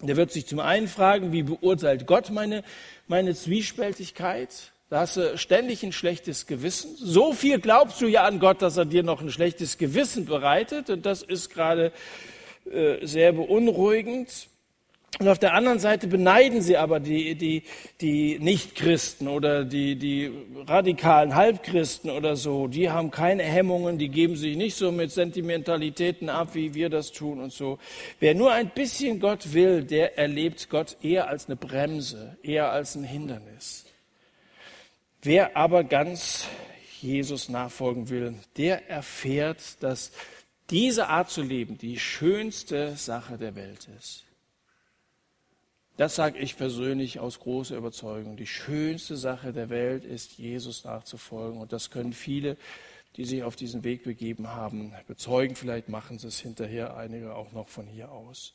[0.00, 2.62] Der wird sich zum einen fragen, wie beurteilt Gott meine,
[3.06, 4.72] meine Zwiespältigkeit?
[4.90, 6.96] Da hast du ständig ein schlechtes Gewissen.
[6.96, 10.88] So viel glaubst du ja an Gott, dass er dir noch ein schlechtes Gewissen bereitet.
[10.88, 11.92] Und das ist gerade
[12.72, 14.48] äh, sehr beunruhigend.
[15.18, 17.64] Und auf der anderen Seite beneiden sie aber die, die,
[18.00, 20.30] die Nichtchristen oder die, die
[20.66, 22.68] radikalen Halbchristen oder so.
[22.68, 27.10] Die haben keine Hemmungen, die geben sich nicht so mit Sentimentalitäten ab, wie wir das
[27.10, 27.78] tun und so.
[28.20, 32.94] Wer nur ein bisschen Gott will, der erlebt Gott eher als eine Bremse, eher als
[32.94, 33.87] ein Hindernis.
[35.28, 36.48] Wer aber ganz
[37.02, 40.10] Jesus nachfolgen will, der erfährt, dass
[40.70, 44.24] diese Art zu leben die schönste Sache der Welt ist.
[45.98, 48.38] Das sage ich persönlich aus großer Überzeugung.
[48.38, 51.60] Die schönste Sache der Welt ist, Jesus nachzufolgen.
[51.60, 52.56] Und das können viele,
[53.16, 55.56] die sich auf diesen Weg begeben haben, bezeugen.
[55.56, 58.54] Vielleicht machen sie es hinterher einige auch noch von hier aus.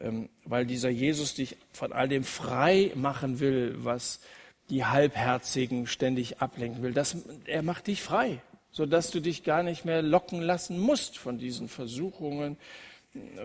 [0.00, 4.20] Ähm, weil dieser Jesus dich von all dem frei machen will, was
[4.70, 6.92] die Halbherzigen ständig ablenken will.
[6.92, 7.16] Das,
[7.46, 8.40] er macht dich frei,
[8.70, 12.56] sodass du dich gar nicht mehr locken lassen musst von diesen Versuchungen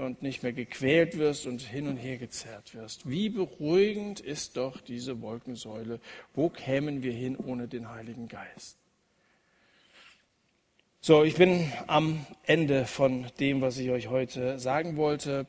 [0.01, 3.09] und nicht mehr gequält wirst und hin und her gezerrt wirst.
[3.09, 5.99] Wie beruhigend ist doch diese Wolkensäule.
[6.33, 8.77] Wo kämen wir hin ohne den Heiligen Geist?
[10.99, 15.47] So, ich bin am Ende von dem, was ich euch heute sagen wollte.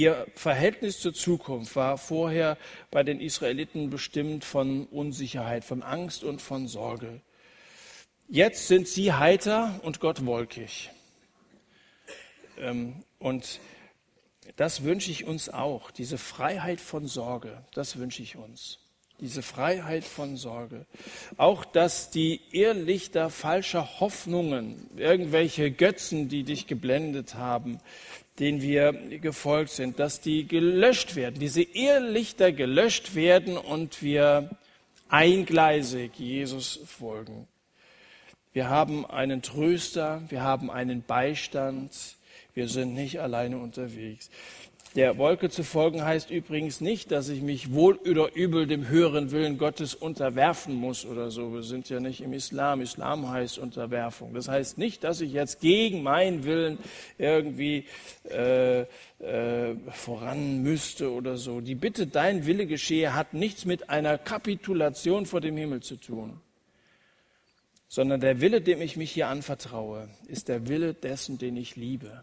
[0.00, 2.56] Ihr Verhältnis zur Zukunft war vorher
[2.90, 7.20] bei den Israeliten bestimmt von Unsicherheit, von Angst und von Sorge.
[8.26, 10.88] Jetzt sind sie heiter und Gott wolkig.
[12.56, 13.60] Ähm, und
[14.56, 18.78] das wünsche ich uns auch, diese Freiheit von Sorge, das wünsche ich uns.
[19.20, 20.86] Diese Freiheit von Sorge.
[21.36, 27.80] Auch, dass die Irrlichter falscher Hoffnungen, irgendwelche Götzen, die dich geblendet haben,
[28.40, 34.50] denen wir gefolgt sind, dass die gelöscht werden, diese Irrlichter gelöscht werden und wir
[35.08, 37.46] eingleisig Jesus folgen.
[38.52, 42.16] Wir haben einen Tröster, wir haben einen Beistand,
[42.54, 44.30] wir sind nicht alleine unterwegs.
[44.96, 49.30] Der Wolke zu folgen heißt übrigens nicht, dass ich mich wohl oder übel dem höheren
[49.30, 51.54] Willen Gottes unterwerfen muss oder so.
[51.54, 52.80] Wir sind ja nicht im Islam.
[52.80, 54.34] Islam heißt Unterwerfung.
[54.34, 56.78] Das heißt nicht, dass ich jetzt gegen meinen Willen
[57.18, 57.84] irgendwie
[58.28, 61.60] äh, äh, voran müsste oder so.
[61.60, 66.40] Die Bitte, dein Wille geschehe, hat nichts mit einer Kapitulation vor dem Himmel zu tun
[67.92, 72.22] sondern der Wille, dem ich mich hier anvertraue, ist der Wille dessen, den ich liebe.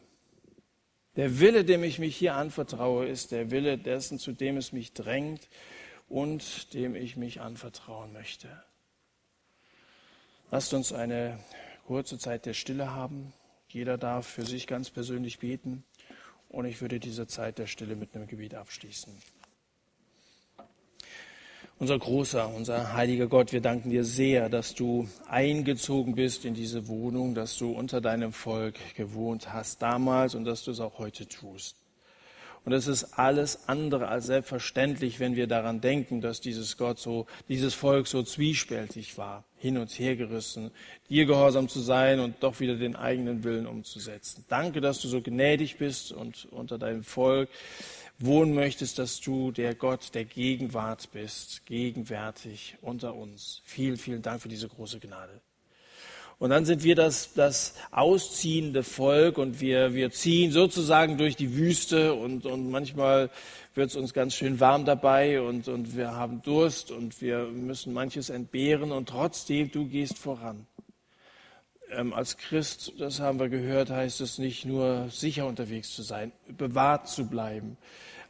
[1.17, 4.93] Der Wille, dem ich mich hier anvertraue, ist der Wille dessen, zu dem es mich
[4.93, 5.49] drängt
[6.07, 8.47] und dem ich mich anvertrauen möchte.
[10.51, 11.39] Lasst uns eine
[11.87, 13.33] kurze Zeit der Stille haben.
[13.67, 15.83] Jeder darf für sich ganz persönlich beten
[16.49, 19.11] und ich würde diese Zeit der Stille mit einem Gebet abschließen.
[21.79, 26.87] Unser großer, unser heiliger Gott, wir danken dir sehr, dass du eingezogen bist in diese
[26.87, 31.27] Wohnung, dass du unter deinem Volk gewohnt hast damals und dass du es auch heute
[31.27, 31.75] tust.
[32.65, 37.27] Und es ist alles andere als selbstverständlich, wenn wir daran denken, dass dieses Gott so,
[37.47, 40.71] dieses Volk so zwiespältig war, hin und her gerissen,
[41.09, 44.43] dir gehorsam zu sein und doch wieder den eigenen Willen umzusetzen.
[44.49, 47.49] Danke, dass du so gnädig bist und unter deinem Volk
[48.19, 53.61] wohnen möchtest, dass du der Gott der Gegenwart bist, gegenwärtig unter uns.
[53.63, 55.41] Vielen, vielen Dank für diese große Gnade.
[56.39, 61.55] Und dann sind wir das, das ausziehende Volk und wir, wir ziehen sozusagen durch die
[61.55, 63.31] Wüste und, und manchmal
[63.73, 67.91] wird es uns ganz schön warm dabei und, und wir haben Durst und wir müssen
[67.91, 70.67] manches entbehren und trotzdem, du gehst voran.
[71.91, 76.31] Ähm, als Christ, das haben wir gehört, heißt es nicht nur sicher unterwegs zu sein,
[76.47, 77.77] bewahrt zu bleiben,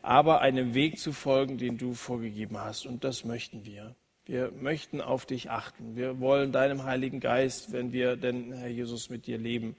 [0.01, 2.85] aber einem Weg zu folgen, den du vorgegeben hast.
[2.85, 3.95] Und das möchten wir.
[4.27, 5.95] Wir möchten auf dich achten.
[5.95, 9.77] Wir wollen deinem Heiligen Geist, wenn wir denn, Herr Jesus, mit dir leben,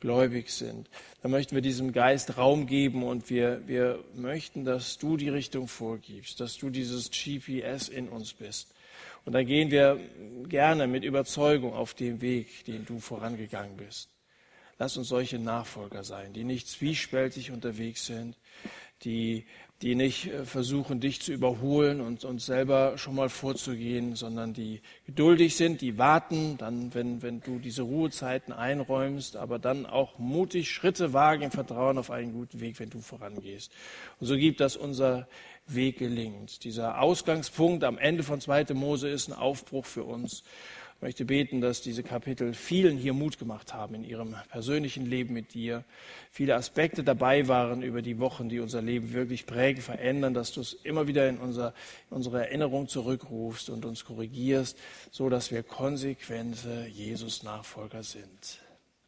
[0.00, 0.90] gläubig sind.
[1.22, 5.68] Dann möchten wir diesem Geist Raum geben und wir, wir möchten, dass du die Richtung
[5.68, 8.73] vorgibst, dass du dieses GPS in uns bist.
[9.24, 9.98] Und dann gehen wir
[10.48, 14.10] gerne mit Überzeugung auf den Weg, den du vorangegangen bist.
[14.78, 18.36] Lass uns solche Nachfolger sein, die nicht zwiespältig unterwegs sind,
[19.02, 19.46] die,
[19.82, 24.80] die nicht äh, versuchen, dich zu überholen und uns selber schon mal vorzugehen, sondern die
[25.06, 30.70] geduldig sind, die warten, dann, wenn, wenn du diese Ruhezeiten einräumst, aber dann auch mutig
[30.70, 33.72] Schritte wagen im Vertrauen auf einen guten Weg, wenn du vorangehst.
[34.20, 35.28] Und so gibt das unser
[35.66, 36.64] Weg gelingt.
[36.64, 38.74] Dieser Ausgangspunkt am Ende von 2.
[38.74, 40.42] Mose ist ein Aufbruch für uns.
[40.96, 45.34] Ich möchte beten, dass diese Kapitel vielen hier Mut gemacht haben in ihrem persönlichen Leben
[45.34, 45.84] mit dir.
[46.30, 50.60] Viele Aspekte dabei waren über die Wochen, die unser Leben wirklich prägen, verändern, dass du
[50.60, 51.74] es immer wieder in, unser,
[52.08, 54.78] in unsere Erinnerung zurückrufst und uns korrigierst,
[55.10, 58.60] so dass wir konsequente Jesus-Nachfolger sind.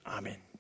[0.05, 0.56] Amen.